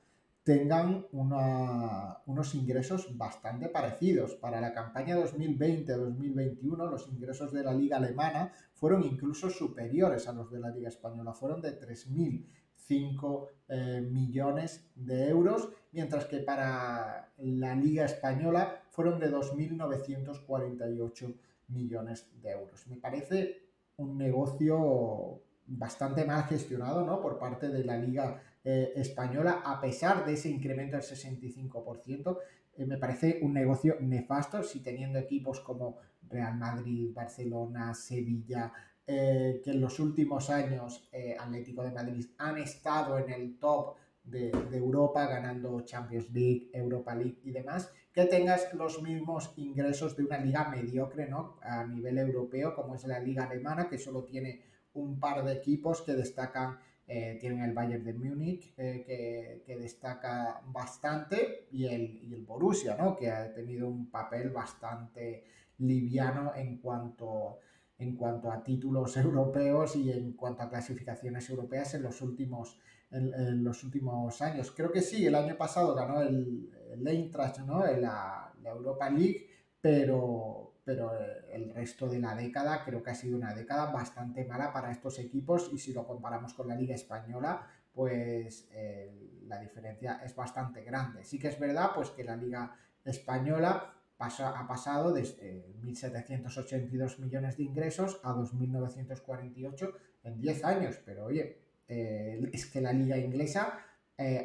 tengan 0.45 1.07
unos 1.11 2.53
ingresos 2.53 3.17
bastante 3.17 3.67
parecidos. 3.67 4.35
Para 4.35 4.61
la 4.61 4.75
campaña 4.75 5.17
2020-2021 5.17 6.91
los 6.91 7.07
ingresos 7.07 7.51
de 7.51 7.63
la 7.63 7.73
liga 7.73 7.97
alemana 7.97 8.53
fueron 8.75 9.03
incluso 9.03 9.49
superiores 9.49 10.27
a 10.27 10.33
los 10.33 10.51
de 10.51 10.59
la 10.59 10.69
liga 10.69 10.87
española, 10.87 11.33
fueron 11.33 11.63
de 11.63 11.79
3.005 11.79 13.47
eh, 13.69 14.07
millones 14.07 14.87
de 14.93 15.29
euros, 15.29 15.69
mientras 15.91 16.25
que 16.25 16.37
para 16.37 17.31
la 17.37 17.73
liga 17.73 18.05
española 18.05 18.83
fueron 18.95 19.19
de 19.19 19.31
2.948 19.31 21.35
millones 21.67 22.27
de 22.41 22.51
euros. 22.51 22.87
Me 22.87 22.95
parece 22.95 23.61
un 23.97 24.17
negocio 24.17 25.41
bastante 25.67 26.25
mal 26.25 26.43
gestionado 26.43 27.05
¿no? 27.05 27.21
por 27.21 27.37
parte 27.37 27.67
de 27.69 27.83
la 27.83 27.97
liga 27.97 28.41
eh, 28.63 28.93
española, 28.95 29.61
a 29.65 29.81
pesar 29.81 30.25
de 30.25 30.33
ese 30.33 30.49
incremento 30.49 30.95
del 30.95 31.05
65%, 31.05 32.37
eh, 32.77 32.85
me 32.85 32.97
parece 32.97 33.39
un 33.41 33.53
negocio 33.53 33.97
nefasto 33.99 34.63
si 34.63 34.81
teniendo 34.81 35.19
equipos 35.19 35.59
como 35.59 35.97
Real 36.29 36.57
Madrid, 36.57 37.11
Barcelona, 37.13 37.93
Sevilla, 37.93 38.71
eh, 39.05 39.61
que 39.63 39.71
en 39.71 39.81
los 39.81 39.99
últimos 39.99 40.49
años 40.49 41.09
Atlético 41.39 41.83
de 41.83 41.91
Madrid 41.91 42.25
han 42.37 42.57
estado 42.57 43.19
en 43.19 43.31
el 43.31 43.59
top 43.59 43.97
de, 44.23 44.51
de, 44.71 44.77
Europa, 44.77 45.27
ganando 45.27 45.81
Champions 45.81 46.31
League, 46.31 46.71
Europa 46.73 47.13
League 47.13 47.37
y 47.43 47.51
demás, 47.51 47.91
que 48.15 48.25
tengas 48.25 48.73
los 48.73 49.03
mismos 49.03 49.53
ingresos 49.57 50.15
de 50.15 50.23
una 50.23 50.39
liga 50.39 50.69
mediocre 50.69 51.27
¿no? 51.27 51.59
a 51.61 51.85
nivel 51.85 52.17
europeo, 52.17 52.73
como 52.73 52.95
es 52.95 53.03
la 53.05 53.19
liga 53.19 53.43
alemana, 53.43 53.89
que 53.89 53.97
solo 53.97 54.23
tiene 54.23 54.63
un 54.93 55.19
par 55.19 55.43
de 55.43 55.51
equipos 55.51 56.01
que 56.01 56.13
destacan 56.13 56.79
eh, 57.07 57.37
tienen 57.39 57.59
el 57.59 57.73
Bayern 57.73 58.03
de 58.03 58.13
Múnich, 58.13 58.73
eh, 58.77 59.61
que, 59.63 59.77
destaca 59.77 60.61
bastante, 60.65 61.67
y 61.71 61.85
el, 61.85 62.23
y 62.23 62.33
el 62.33 62.43
Borussia, 62.43 62.95
¿no? 62.97 63.15
que 63.15 63.29
ha 63.29 63.53
tenido 63.53 63.87
un 63.87 64.09
papel 64.09 64.49
bastante 64.49 65.43
liviano 65.77 66.53
en 66.55 66.79
cuanto, 66.79 67.59
en 67.99 68.15
cuanto 68.15 68.51
a 68.51 68.63
títulos 68.63 69.17
europeos 69.17 69.95
y 69.97 70.11
en 70.11 70.33
cuanto 70.33 70.63
a 70.63 70.69
clasificaciones 70.69 71.47
europeas 71.51 71.93
en 71.93 72.01
los 72.01 72.21
últimos, 72.23 72.79
en, 73.15 73.63
los 73.63 73.83
últimos 73.83 74.41
años. 74.41 74.71
Creo 74.75 74.91
que 74.91 75.01
sí, 75.01 75.25
el 75.25 75.35
año 75.35 75.55
pasado 75.57 75.95
ganó 75.95 76.21
el, 76.21 76.69
el 76.91 77.07
Eintracht, 77.07 77.59
¿no? 77.59 77.85
la, 77.85 78.51
Europa 78.63 79.09
League, 79.11 79.47
pero, 79.79 80.73
pero 80.83 81.13
eh, 81.13 81.53
el 81.53 81.71
resto 81.71 82.09
de 82.09 82.19
la 82.19 82.33
década 82.33 82.83
creo 82.83 83.03
que 83.03 83.11
ha 83.11 83.15
sido 83.15 83.37
una 83.37 83.53
década 83.53 83.91
bastante 83.91 84.43
mala 84.43 84.73
para 84.73 84.91
estos 84.91 85.19
equipos 85.19 85.69
y 85.71 85.77
si 85.77 85.93
lo 85.93 86.07
comparamos 86.07 86.55
con 86.55 86.67
la 86.67 86.75
Liga 86.75 86.95
Española, 86.95 87.67
pues 87.93 88.67
eh, 88.71 89.39
la 89.47 89.59
diferencia 89.59 90.19
es 90.25 90.35
bastante 90.35 90.83
grande. 90.83 91.23
Sí 91.23 91.37
que 91.37 91.49
es 91.49 91.59
verdad 91.59 91.91
pues 91.93 92.09
que 92.09 92.23
la 92.23 92.35
Liga 92.35 92.75
Española 93.03 93.93
ha 94.17 94.67
pasado 94.67 95.13
desde 95.13 95.67
1.782 95.83 97.19
millones 97.19 97.57
de 97.57 97.63
ingresos 97.63 98.19
a 98.23 98.33
2.948 98.33 99.93
en 100.23 100.41
10 100.41 100.65
años, 100.65 100.99
pero 101.05 101.25
oye, 101.25 101.64
eh, 101.87 102.39
es 102.53 102.65
que 102.65 102.81
la 102.81 102.93
Liga 102.93 103.17
Inglesa 103.17 103.79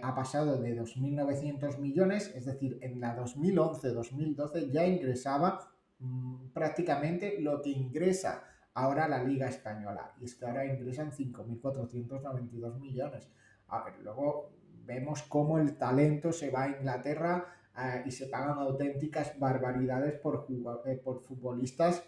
ha 0.02 0.14
pasado 0.16 0.60
de 0.60 0.76
2.900 0.76 1.78
millones, 1.78 2.32
es 2.34 2.44
decir, 2.44 2.80
en 2.82 3.00
la 3.00 3.16
2011-2012 3.16 4.72
ya 4.72 4.84
ingresaba 4.84 5.70
Mm, 6.00 6.48
prácticamente 6.54 7.40
lo 7.40 7.60
que 7.60 7.70
ingresa 7.70 8.42
ahora 8.74 9.06
la 9.06 9.22
Liga 9.22 9.48
Española. 9.48 10.14
Y 10.18 10.24
es 10.24 10.34
que 10.34 10.46
ahora 10.46 10.64
ingresan 10.64 11.12
5.492 11.12 12.78
millones. 12.80 13.30
A 13.68 13.84
ver, 13.84 14.00
luego 14.00 14.50
vemos 14.84 15.22
cómo 15.24 15.58
el 15.58 15.76
talento 15.76 16.32
se 16.32 16.50
va 16.50 16.64
a 16.64 16.68
Inglaterra 16.70 17.46
eh, 17.76 18.02
y 18.06 18.10
se 18.10 18.26
pagan 18.28 18.58
auténticas 18.58 19.38
barbaridades 19.38 20.14
por, 20.14 20.46
eh, 20.86 20.96
por 20.96 21.22
futbolistas 21.22 22.02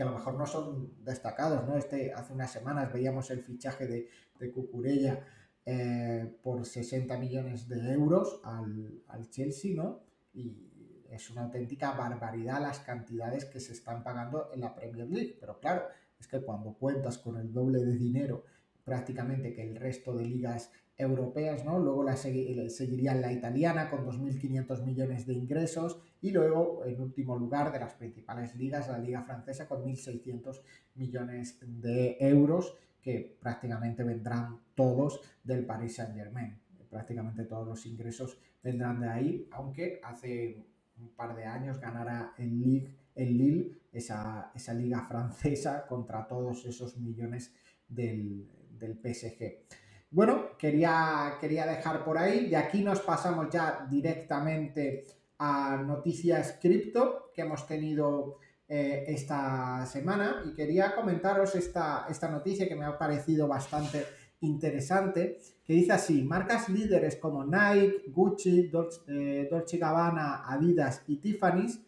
que 0.00 0.04
a 0.04 0.06
lo 0.06 0.16
mejor 0.16 0.32
no 0.32 0.46
son 0.46 1.04
destacados, 1.04 1.68
¿no? 1.68 1.76
Este, 1.76 2.14
hace 2.14 2.32
unas 2.32 2.50
semanas 2.50 2.90
veíamos 2.90 3.30
el 3.30 3.42
fichaje 3.42 3.86
de, 3.86 4.08
de 4.38 4.50
Cucurella 4.50 5.26
eh, 5.66 6.38
por 6.42 6.64
60 6.64 7.18
millones 7.18 7.68
de 7.68 7.92
euros 7.92 8.40
al, 8.42 9.02
al 9.08 9.28
Chelsea, 9.28 9.76
¿no? 9.76 10.00
Y, 10.32 11.04
es 11.10 11.28
una 11.28 11.42
auténtica 11.42 11.92
barbaridad 11.92 12.62
las 12.62 12.78
cantidades 12.78 13.44
que 13.44 13.60
se 13.60 13.72
están 13.74 14.02
pagando 14.02 14.48
en 14.54 14.60
la 14.60 14.74
Premier 14.74 15.06
League. 15.06 15.36
Pero 15.38 15.60
claro, 15.60 15.82
es 16.18 16.26
que 16.26 16.40
cuando 16.40 16.72
cuentas 16.72 17.18
con 17.18 17.36
el 17.36 17.52
doble 17.52 17.80
de 17.80 17.98
dinero 17.98 18.44
prácticamente 18.82 19.52
que 19.52 19.68
el 19.68 19.76
resto 19.76 20.16
de 20.16 20.24
ligas 20.24 20.72
europeas, 21.00 21.64
¿no? 21.64 21.78
Luego 21.78 22.02
la 22.02 22.16
seguiría 22.16 23.14
la 23.14 23.32
italiana 23.32 23.90
con 23.90 24.06
2.500 24.06 24.84
millones 24.84 25.26
de 25.26 25.34
ingresos 25.34 26.00
y 26.20 26.30
luego, 26.30 26.84
en 26.84 27.00
último 27.00 27.36
lugar, 27.36 27.72
de 27.72 27.80
las 27.80 27.94
principales 27.94 28.54
ligas, 28.54 28.88
la 28.88 28.98
liga 28.98 29.22
francesa 29.22 29.66
con 29.66 29.84
1.600 29.84 30.60
millones 30.94 31.58
de 31.62 32.16
euros 32.20 32.76
que 33.00 33.38
prácticamente 33.40 34.04
vendrán 34.04 34.60
todos 34.74 35.20
del 35.42 35.64
Paris 35.64 35.96
Saint-Germain. 35.96 36.58
Prácticamente 36.90 37.44
todos 37.44 37.66
los 37.66 37.86
ingresos 37.86 38.38
vendrán 38.62 39.00
de 39.00 39.08
ahí, 39.08 39.48
aunque 39.52 40.00
hace 40.02 40.66
un 40.98 41.08
par 41.10 41.34
de 41.34 41.44
años 41.44 41.80
ganara 41.80 42.34
el, 42.36 42.60
Ligue, 42.60 42.94
el 43.14 43.38
Lille 43.38 43.80
esa, 43.92 44.52
esa, 44.54 44.74
liga 44.74 45.06
francesa 45.08 45.86
contra 45.86 46.26
todos 46.26 46.66
esos 46.66 46.96
millones 46.98 47.54
del, 47.88 48.48
del 48.78 48.94
PSG. 48.94 49.79
Bueno, 50.12 50.56
quería, 50.58 51.36
quería 51.40 51.66
dejar 51.66 52.04
por 52.04 52.18
ahí 52.18 52.48
y 52.50 52.54
aquí 52.56 52.82
nos 52.82 53.00
pasamos 53.00 53.48
ya 53.50 53.86
directamente 53.88 55.06
a 55.38 55.76
noticias 55.76 56.58
cripto 56.60 57.30
que 57.32 57.42
hemos 57.42 57.66
tenido 57.66 58.38
eh, 58.68 59.04
esta 59.06 59.86
semana 59.86 60.42
y 60.44 60.52
quería 60.52 60.94
comentaros 60.96 61.54
esta, 61.54 62.06
esta 62.08 62.28
noticia 62.28 62.68
que 62.68 62.74
me 62.74 62.84
ha 62.84 62.98
parecido 62.98 63.46
bastante 63.46 64.04
interesante 64.40 65.38
que 65.64 65.74
dice 65.74 65.92
así, 65.92 66.24
marcas 66.24 66.68
líderes 66.68 67.14
como 67.16 67.44
Nike, 67.44 68.06
Gucci, 68.08 68.66
Dolce, 68.66 69.02
eh, 69.06 69.78
Gabbana, 69.78 70.42
Adidas 70.44 71.04
y 71.06 71.18
Tiffany's 71.18 71.80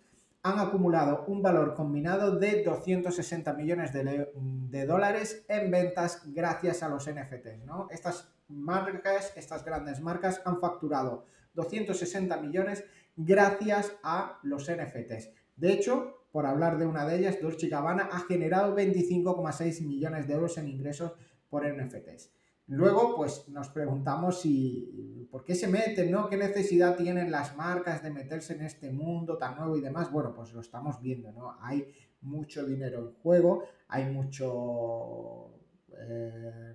han 0.43 0.59
acumulado 0.59 1.25
un 1.29 1.41
valor 1.41 1.75
combinado 1.75 2.37
de 2.37 2.65
260 2.65 3.53
millones 3.55 3.93
de, 3.93 4.87
dólares 4.87 5.45
en 5.49 5.71
ventas 5.71 6.23
gracias 6.27 6.83
a 6.83 6.89
los 6.89 7.09
NFTs. 7.09 7.65
¿no? 7.65 7.87
Estas 7.91 8.35
marcas, 8.49 9.33
estas 9.37 9.65
grandes 9.65 10.01
marcas 10.01 10.43
han 10.45 10.59
facturado 10.59 11.27
260 11.55 12.37
millones 12.39 12.85
gracias 13.15 13.95
a 14.03 14.41
los 14.43 14.69
NFTs. 14.69 15.31
De 15.57 15.73
hecho, 15.73 16.27
por 16.33 16.47
hablar 16.47 16.79
de 16.79 16.87
una 16.87 17.07
de 17.07 17.19
ellas, 17.19 17.41
Dolce 17.41 17.69
Gabbana 17.69 18.09
ha 18.11 18.21
generado 18.21 18.75
25,6 18.75 19.87
millones 19.87 20.27
de 20.27 20.35
euros 20.35 20.59
en 20.59 20.69
ingresos 20.69 21.13
por 21.49 21.65
NFTs. 21.67 22.33
Luego, 22.69 23.17
pues 23.17 23.49
nos 23.49 23.69
preguntamos 23.69 24.41
si 24.41 25.29
por 25.31 25.45
qué 25.45 25.55
se 25.55 25.67
meten, 25.67 26.11
¿no? 26.11 26.29
¿Qué 26.29 26.37
necesidad 26.37 26.97
tienen 26.97 27.31
las 27.31 27.57
marcas 27.57 28.03
de 28.03 28.11
meterse 28.11 28.55
en 28.55 28.63
este 28.63 28.91
mundo 28.91 29.37
tan 29.37 29.57
nuevo 29.57 29.77
y 29.77 29.81
demás? 29.81 30.11
Bueno, 30.11 30.33
pues 30.35 30.53
lo 30.53 30.61
estamos 30.61 31.01
viendo, 31.01 31.33
¿no? 31.33 31.57
Hay 31.61 31.87
mucho 32.23 32.65
dinero 32.65 33.01
en 33.01 33.15
juego, 33.15 33.65
hay 33.89 34.07
mucho, 34.07 35.55
eh, 35.99 36.75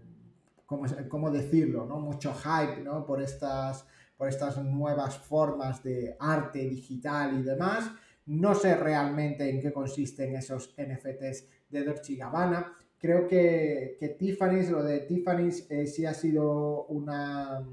¿cómo, 0.66 1.32
decirlo? 1.32 1.86
¿no? 1.86 2.00
Mucho 2.00 2.34
hype, 2.34 2.82
¿no? 2.82 3.06
Por 3.06 3.22
estas, 3.22 3.86
por 4.18 4.30
estas 4.30 4.58
nuevas 4.64 5.18
formas 5.18 5.82
de 5.84 6.16
arte 6.20 6.60
digital 6.60 7.40
y 7.40 7.44
demás. 7.44 7.90
No 8.26 8.54
sé 8.54 8.76
realmente 8.76 9.50
en 9.50 9.62
qué 9.62 9.72
consisten 9.72 10.36
esos 10.36 10.76
NFTs 10.78 11.48
de 11.70 11.84
Dolce 11.84 12.16
Gabbana. 12.16 12.77
Creo 13.00 13.28
que, 13.28 13.98
que 14.00 14.10
Tiffany's, 14.10 14.70
lo 14.70 14.84
de 14.84 15.02
Tiffany's 15.02 15.70
eh, 15.70 15.86
sí 15.86 16.06
ha 16.06 16.14
sido 16.14 16.86
una, 16.86 17.64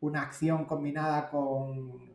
una 0.00 0.22
acción 0.22 0.64
combinada 0.64 1.28
con 1.28 2.08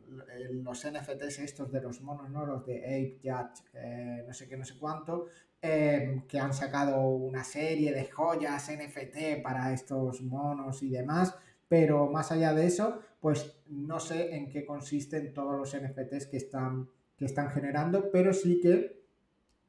los 0.52 0.86
NFTs 0.86 1.40
estos 1.40 1.72
de 1.72 1.82
los 1.82 2.02
monos, 2.02 2.30
¿no? 2.30 2.46
Los 2.46 2.66
de 2.66 2.80
Ape, 2.80 3.20
Judge, 3.24 3.64
eh, 3.74 4.24
no 4.28 4.34
sé 4.34 4.48
qué, 4.48 4.58
no 4.58 4.66
sé 4.66 4.78
cuánto, 4.80 5.28
em, 5.62 6.26
que 6.28 6.40
han 6.40 6.54
sacado 6.54 7.02
una 7.02 7.44
serie 7.44 7.94
de 7.94 8.06
joyas 8.06 8.70
NFT 8.70 9.42
para 9.42 9.74
estos 9.74 10.22
monos 10.22 10.82
y 10.84 10.90
demás, 10.90 11.36
pero 11.68 12.10
más 12.10 12.32
allá 12.32 12.54
de 12.54 12.66
eso, 12.66 13.00
pues 13.20 13.58
no 13.68 14.00
sé 14.00 14.36
en 14.36 14.50
qué 14.50 14.66
consisten 14.66 15.34
todos 15.34 15.58
los 15.58 15.74
NFTs 15.76 16.28
que 16.28 16.38
están, 16.38 16.90
que 17.16 17.26
están 17.26 17.50
generando, 17.50 18.12
pero 18.12 18.34
sí 18.34 18.60
que 18.62 19.03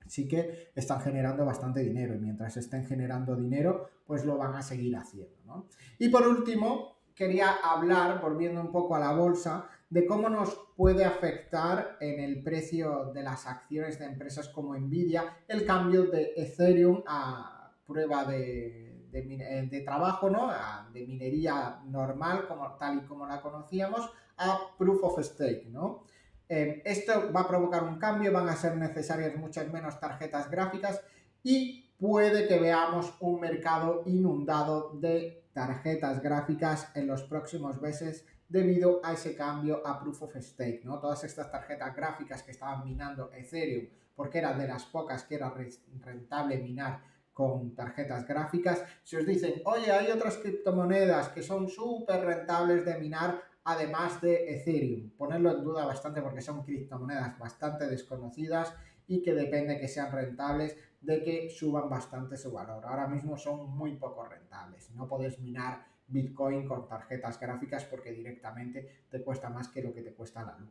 sí 0.07 0.29
que 0.29 0.71
están 0.75 1.01
generando 1.01 1.45
bastante 1.45 1.81
dinero 1.81 2.14
y 2.14 2.19
mientras 2.19 2.57
estén 2.57 2.87
generando 2.87 3.37
dinero, 3.37 3.88
pues 4.07 4.25
lo 4.25 4.37
van 4.37 4.55
a 4.55 4.62
seguir 4.62 4.97
haciendo. 4.97 5.37
¿no? 5.45 5.67
Y 5.99 6.09
por 6.09 6.27
último, 6.27 6.99
quería 7.14 7.51
hablar, 7.62 8.21
volviendo 8.21 8.61
un 8.61 8.73
poco 8.73 8.97
a 8.97 9.01
la 9.01 9.12
bolsa, 9.12 9.69
de 9.88 10.07
cómo 10.07 10.29
nos 10.29 10.59
puede 10.77 11.05
afectar 11.05 11.97
en 12.01 12.21
el 12.21 12.43
precio 12.43 13.12
de 13.14 13.23
las 13.23 13.47
acciones 13.47 13.99
de 13.99 14.07
empresas 14.07 14.49
como 14.49 14.77
Nvidia 14.77 15.37
el 15.47 15.64
cambio 15.64 16.05
de 16.07 16.33
Ethereum 16.37 17.03
a 17.07 17.73
prueba 17.87 18.25
de, 18.25 19.09
de, 19.12 19.81
trabajo, 19.83 20.29
¿no? 20.31 20.51
de 20.93 21.07
minería 21.07 21.81
normal, 21.85 22.49
como, 22.49 22.75
tal 22.77 22.99
y 22.99 23.07
como 23.07 23.27
la 23.27 23.40
conocíamos, 23.40 24.11
a 24.37 24.59
Proof 24.77 25.05
of 25.05 25.23
Stake. 25.23 25.67
¿no? 25.69 26.05
Eh, 26.49 26.83
esto 26.85 27.33
va 27.33 27.41
a 27.41 27.49
provocar 27.49 27.83
un 27.85 27.99
cambio, 27.99 28.33
van 28.33 28.49
a 28.49 28.57
ser 28.57 28.77
necesarias 28.77 29.37
muchas 29.37 29.73
menos 29.73 29.99
tarjetas 29.99 30.51
gráficas 30.51 31.01
y 31.43 31.91
puede 31.99 32.47
que 32.47 32.59
veamos 32.59 33.15
un 33.21 33.41
mercado 33.41 34.03
inundado 34.07 34.91
de 34.95 35.45
tarjetas 35.53 36.23
gráficas 36.23 36.89
en 36.95 37.07
los 37.07 37.23
próximos 37.23 37.81
meses 37.81 38.27
debido 38.49 39.01
a 39.03 39.13
ese 39.13 39.35
cambio 39.35 39.87
a 39.87 39.99
Proof 39.99 40.23
of 40.23 40.37
Stake, 40.37 40.83
¿no? 40.85 40.99
Todas 40.99 41.25
estas 41.25 41.51
tarjetas 41.51 41.95
gráficas 41.95 42.43
que 42.43 42.51
estaban 42.51 42.85
minando 42.85 43.31
Ethereum, 43.33 43.89
porque 44.15 44.39
eran 44.39 44.59
de 44.59 44.69
las 44.69 44.85
pocas 44.85 45.25
que 45.25 45.37
era 45.37 45.53
rentable 46.01 46.59
minar 46.59 47.01
con 47.33 47.75
tarjetas 47.75 48.27
gráficas, 48.27 48.85
si 49.03 49.17
os 49.17 49.27
dicen, 49.27 49.61
oye, 49.65 49.91
hay 49.91 50.11
otras 50.13 50.37
criptomonedas 50.39 51.31
que 51.31 51.43
son 51.43 51.69
súper 51.69 52.25
rentables 52.25 52.85
de 52.85 52.97
minar, 52.97 53.43
además 53.64 54.20
de 54.20 54.55
Ethereum. 54.55 55.11
Ponerlo 55.16 55.50
en 55.50 55.64
duda 55.64 55.87
bastante 55.87 56.22
porque 56.22 56.42
son 56.42 56.62
criptomonedas 56.62 57.38
bastante 57.38 57.88
desconocidas 57.88 58.74
y 59.07 59.22
que 59.22 59.35
depende 59.35 59.79
que 59.79 59.88
sean 59.88 60.12
rentables 60.12 60.77
de 61.00 61.22
que 61.22 61.50
suban 61.50 61.88
bastante 61.88 62.37
su 62.37 62.53
valor. 62.53 62.85
Ahora 62.87 63.07
mismo 63.07 63.37
son 63.37 63.77
muy 63.77 63.96
poco 63.96 64.24
rentables. 64.24 64.90
No 64.92 65.09
podéis 65.09 65.38
minar 65.40 65.87
Bitcoin 66.07 66.66
con 66.66 66.87
tarjetas 66.87 67.38
gráficas 67.40 67.85
porque 67.85 68.12
directamente 68.12 69.05
te 69.11 69.22
cuesta 69.22 69.50
más 69.50 69.68
que 69.68 69.83
lo 69.83 69.92
que 69.92 70.03
te 70.03 70.12
cuesta 70.12 70.42
la 70.42 70.59
luz. 70.59 70.70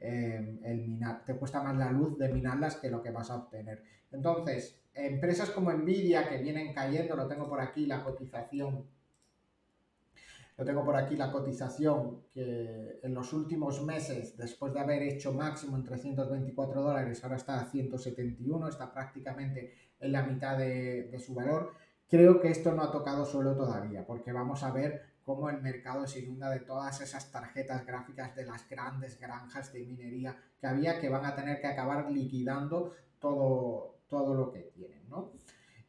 Eh, 0.00 0.60
el 0.64 0.86
minar, 0.86 1.24
te 1.24 1.34
cuesta 1.34 1.62
más 1.62 1.76
la 1.76 1.90
luz 1.90 2.18
de 2.18 2.28
minarlas 2.28 2.76
que 2.76 2.90
lo 2.90 3.02
que 3.02 3.10
vas 3.10 3.30
a 3.30 3.36
obtener. 3.36 3.82
Entonces, 4.12 4.82
empresas 4.92 5.50
como 5.50 5.72
Nvidia 5.72 6.28
que 6.28 6.38
vienen 6.38 6.72
cayendo, 6.72 7.16
lo 7.16 7.26
tengo 7.26 7.48
por 7.48 7.60
aquí, 7.60 7.86
la 7.86 8.04
cotización 8.04 8.86
yo 10.56 10.64
tengo 10.64 10.84
por 10.84 10.96
aquí 10.96 11.16
la 11.16 11.32
cotización 11.32 12.22
que 12.32 13.00
en 13.02 13.12
los 13.12 13.32
últimos 13.32 13.82
meses, 13.82 14.36
después 14.36 14.72
de 14.72 14.80
haber 14.80 15.02
hecho 15.02 15.32
máximo 15.32 15.76
en 15.76 15.84
324 15.84 16.80
dólares, 16.80 17.22
ahora 17.24 17.36
está 17.36 17.60
a 17.60 17.66
171, 17.66 18.68
está 18.68 18.92
prácticamente 18.92 19.74
en 19.98 20.12
la 20.12 20.22
mitad 20.22 20.56
de, 20.56 21.08
de 21.10 21.18
su 21.18 21.34
valor. 21.34 21.72
Creo 22.08 22.40
que 22.40 22.48
esto 22.48 22.72
no 22.72 22.82
ha 22.82 22.92
tocado 22.92 23.24
suelo 23.24 23.56
todavía, 23.56 24.06
porque 24.06 24.32
vamos 24.32 24.62
a 24.62 24.70
ver 24.70 25.14
cómo 25.24 25.48
el 25.50 25.60
mercado 25.60 26.06
se 26.06 26.20
inunda 26.20 26.50
de 26.50 26.60
todas 26.60 27.00
esas 27.00 27.32
tarjetas 27.32 27.84
gráficas 27.86 28.36
de 28.36 28.44
las 28.44 28.68
grandes 28.68 29.18
granjas 29.18 29.72
de 29.72 29.84
minería 29.84 30.36
que 30.60 30.66
había 30.66 31.00
que 31.00 31.08
van 31.08 31.24
a 31.24 31.34
tener 31.34 31.60
que 31.60 31.66
acabar 31.66 32.10
liquidando 32.10 32.92
todo, 33.18 33.96
todo 34.06 34.34
lo 34.34 34.52
que 34.52 34.60
tienen, 34.74 35.08
¿no? 35.08 35.32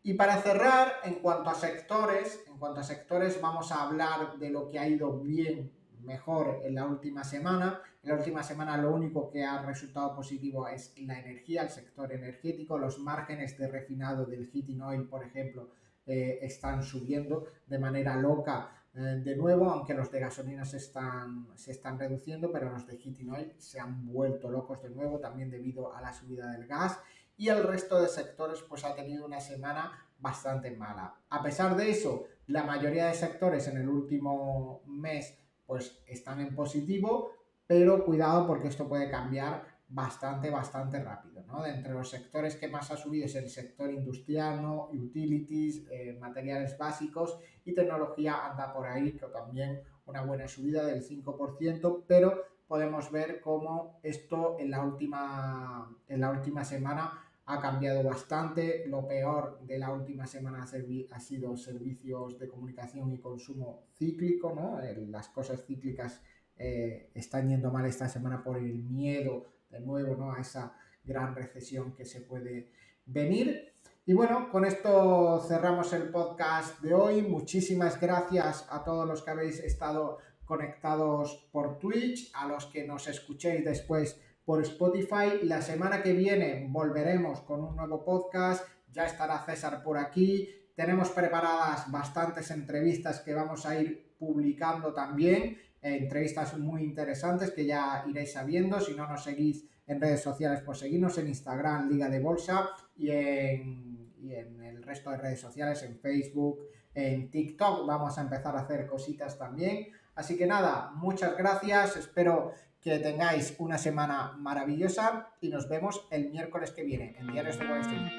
Y 0.06 0.14
para 0.14 0.40
cerrar, 0.40 0.98
en 1.04 1.16
cuanto 1.16 1.50
a 1.50 1.56
sectores, 1.56 2.44
en 2.48 2.60
cuanto 2.60 2.80
a 2.80 2.84
sectores 2.84 3.42
vamos 3.42 3.72
a 3.72 3.82
hablar 3.82 4.38
de 4.38 4.52
lo 4.52 4.70
que 4.70 4.78
ha 4.78 4.88
ido 4.88 5.20
bien, 5.20 5.72
mejor 6.04 6.62
en 6.64 6.76
la 6.76 6.86
última 6.86 7.24
semana. 7.24 7.82
En 8.04 8.10
la 8.10 8.18
última 8.18 8.44
semana 8.44 8.78
lo 8.78 8.94
único 8.94 9.32
que 9.32 9.44
ha 9.44 9.64
resultado 9.64 10.16
positivo 10.16 10.68
es 10.68 10.94
la 11.00 11.20
energía, 11.20 11.64
el 11.64 11.70
sector 11.70 12.14
energético, 12.14 12.78
los 12.78 13.00
márgenes 13.00 13.58
de 13.58 13.68
refinado 13.68 14.28
del 14.28 14.46
heating 14.46 14.80
oil, 14.84 15.08
por 15.08 15.24
ejemplo, 15.24 15.72
eh, 16.06 16.38
están 16.44 16.84
subiendo 16.84 17.48
de 17.66 17.80
manera 17.80 18.16
loca 18.16 18.86
eh, 18.94 19.00
de 19.00 19.36
nuevo, 19.36 19.72
aunque 19.72 19.96
los 19.96 20.12
de 20.12 20.20
gasolina 20.20 20.66
se 20.66 20.78
están, 20.78 21.48
se 21.56 21.72
están 21.72 21.98
reduciendo, 21.98 22.52
pero 22.52 22.70
los 22.70 22.86
de 22.86 22.96
heating 22.96 23.32
oil 23.32 23.54
se 23.58 23.80
han 23.80 24.06
vuelto 24.06 24.52
locos 24.52 24.84
de 24.84 24.92
nuevo, 24.92 25.18
también 25.18 25.50
debido 25.50 25.96
a 25.96 26.00
la 26.00 26.14
subida 26.14 26.52
del 26.52 26.68
gas 26.68 27.00
y 27.38 27.50
el 27.50 27.64
resto 27.64 28.02
de 28.02 28.08
sectores 28.08 28.62
pues 28.68 28.84
ha 28.86 28.96
tenido 28.96 29.26
una 29.26 29.40
semana 29.40 30.08
bastante 30.20 30.72
mala. 30.72 31.16
A 31.30 31.44
pesar 31.44 31.76
de 31.76 31.90
eso, 31.90 32.26
la 32.48 32.64
mayoría 32.64 33.08
de 33.08 33.14
sectores 33.14 33.68
en 33.68 33.78
el 33.78 33.90
último 33.90 34.82
mes 34.86 35.38
pues 35.66 36.02
están 36.08 36.40
en 36.40 36.56
positivo, 36.56 37.32
pero 37.68 38.06
cuidado 38.06 38.48
porque 38.48 38.68
esto 38.68 38.88
puede 38.88 39.10
cambiar 39.10 39.76
bastante, 39.88 40.50
bastante 40.50 41.04
rápido. 41.04 41.44
¿no? 41.48 41.64
De 41.64 41.72
entre 41.72 41.94
los 41.94 42.10
sectores 42.10 42.56
que 42.56 42.68
más 42.68 42.92
ha 42.92 42.98
subido 42.98 43.26
es 43.26 43.36
el 43.36 43.50
sector 43.50 43.92
industrial, 43.92 44.62
¿no? 44.62 44.90
utilities, 44.90 45.88
eh, 45.92 46.18
materiales 46.20 46.78
básicos 46.78 47.38
y 47.64 47.74
tecnología 47.74 48.46
anda 48.50 48.74
por 48.74 48.88
ahí, 48.88 49.14
que 49.14 49.26
también 49.28 49.82
una 50.06 50.22
buena 50.22 50.48
subida 50.48 50.86
del 50.86 51.04
5%, 51.04 52.04
pero 52.08 52.44
podemos 52.68 53.12
ver 53.12 53.42
cómo 53.42 54.00
esto 54.04 54.58
en 54.60 54.72
la 54.72 54.84
última, 54.84 55.96
en 56.08 56.22
la 56.22 56.32
última 56.32 56.64
semana 56.64 57.25
ha 57.46 57.62
cambiado 57.62 58.04
bastante. 58.04 58.86
Lo 58.88 59.08
peor 59.08 59.60
de 59.62 59.78
la 59.78 59.92
última 59.92 60.26
semana 60.26 60.64
ha, 60.64 61.20
sido 61.20 61.58
servicios 61.58 62.40
de 62.40 62.48
comunicación 62.48 63.12
y 63.14 63.20
consumo 63.20 63.84
cíclico, 63.98 64.54
¿no? 64.54 64.80
las 65.10 65.30
cosas 65.30 65.64
cíclicas 65.66 66.22
eh, 66.58 67.12
están 67.14 67.50
yendo 67.50 67.72
mal 67.72 67.86
esta 67.86 68.08
semana 68.08 68.44
por 68.44 68.58
el 68.58 68.84
miedo 68.84 69.46
de 69.70 69.80
nuevo 69.82 70.16
¿no? 70.16 70.32
a 70.32 70.40
esa 70.40 70.76
gran 71.04 71.36
recesión 71.36 71.94
que 71.94 72.06
se 72.06 72.22
puede 72.22 72.72
venir. 73.06 73.74
Y 74.08 74.14
bueno, 74.14 74.50
con 74.52 74.66
esto 74.66 75.44
cerramos 75.48 75.92
el 75.94 76.10
podcast 76.10 76.80
de 76.82 76.94
hoy. 76.94 77.22
Muchísimas 77.24 78.00
gracias 78.00 78.68
a 78.70 78.84
todos 78.84 79.08
los 79.08 79.24
que 79.24 79.32
habéis 79.32 79.60
estado 79.60 80.20
conectados 80.46 81.48
por 81.52 81.80
Twitch, 81.80 82.32
a 82.36 82.48
los 82.48 82.68
que 82.68 82.86
nos 82.86 83.08
escuchéis 83.08 83.66
después 83.66 84.22
por 84.46 84.62
Spotify. 84.62 85.40
La 85.44 85.62
semana 85.62 86.02
que 86.02 86.14
viene 86.14 86.68
volveremos 86.70 87.42
con 87.42 87.64
un 87.64 87.76
nuevo 87.76 88.06
podcast. 88.06 88.66
Ya 88.92 89.06
estará 89.06 89.44
César 89.44 89.84
por 89.84 89.98
aquí. 89.98 90.48
Tenemos 90.76 91.10
preparadas 91.10 91.92
bastantes 91.92 92.52
entrevistas 92.52 93.22
que 93.22 93.34
vamos 93.34 93.66
a 93.66 93.80
ir 93.80 94.16
publicando 94.18 94.94
también. 94.94 95.58
entrevistas 95.82 96.58
muy 96.58 96.84
interesantes 96.84 97.52
que 97.52 97.66
ya 97.66 98.04
iréis 98.08 98.34
sabiendo. 98.34 98.80
Si 98.80 98.94
no 98.96 99.08
nos 99.08 99.24
seguís 99.24 99.68
en 99.86 100.02
redes 100.02 100.22
sociales, 100.22 100.62
pues 100.66 100.80
seguidnos 100.80 101.18
en 101.18 101.28
Instagram, 101.28 101.90
Liga 101.90 102.10
de 102.10 102.20
Bolsa, 102.20 102.70
y 102.96 103.12
en, 103.12 104.14
y 104.20 104.34
en 104.34 104.64
el 104.64 104.82
resto 104.82 105.12
de 105.12 105.18
redes 105.18 105.40
sociales, 105.40 105.84
en 105.84 106.00
Facebook, 106.00 106.60
en 106.94 107.30
TikTok. 107.30 107.86
Vamos 107.86 108.18
a 108.18 108.22
empezar 108.22 108.56
a 108.56 108.62
hacer 108.62 108.88
cositas 108.88 109.38
también. 109.38 109.88
Así 110.16 110.38
que 110.38 110.48
nada, 110.48 110.92
muchas 110.96 111.38
gracias. 111.38 111.98
Espero 111.98 112.54
que 112.86 113.00
tengáis 113.00 113.56
una 113.58 113.80
semana 113.80 114.34
maravillosa 114.38 115.30
y 115.42 115.50
nos 115.50 115.68
vemos 115.68 116.06
el 116.12 116.30
miércoles 116.30 116.70
que 116.70 116.84
viene 116.84 117.16
en 117.18 117.32
Diarios 117.32 117.58
de 117.58 117.66
Wall 117.66 117.82
Street. 117.82 118.12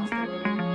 Hasta 0.00 0.26
luego. 0.26 0.71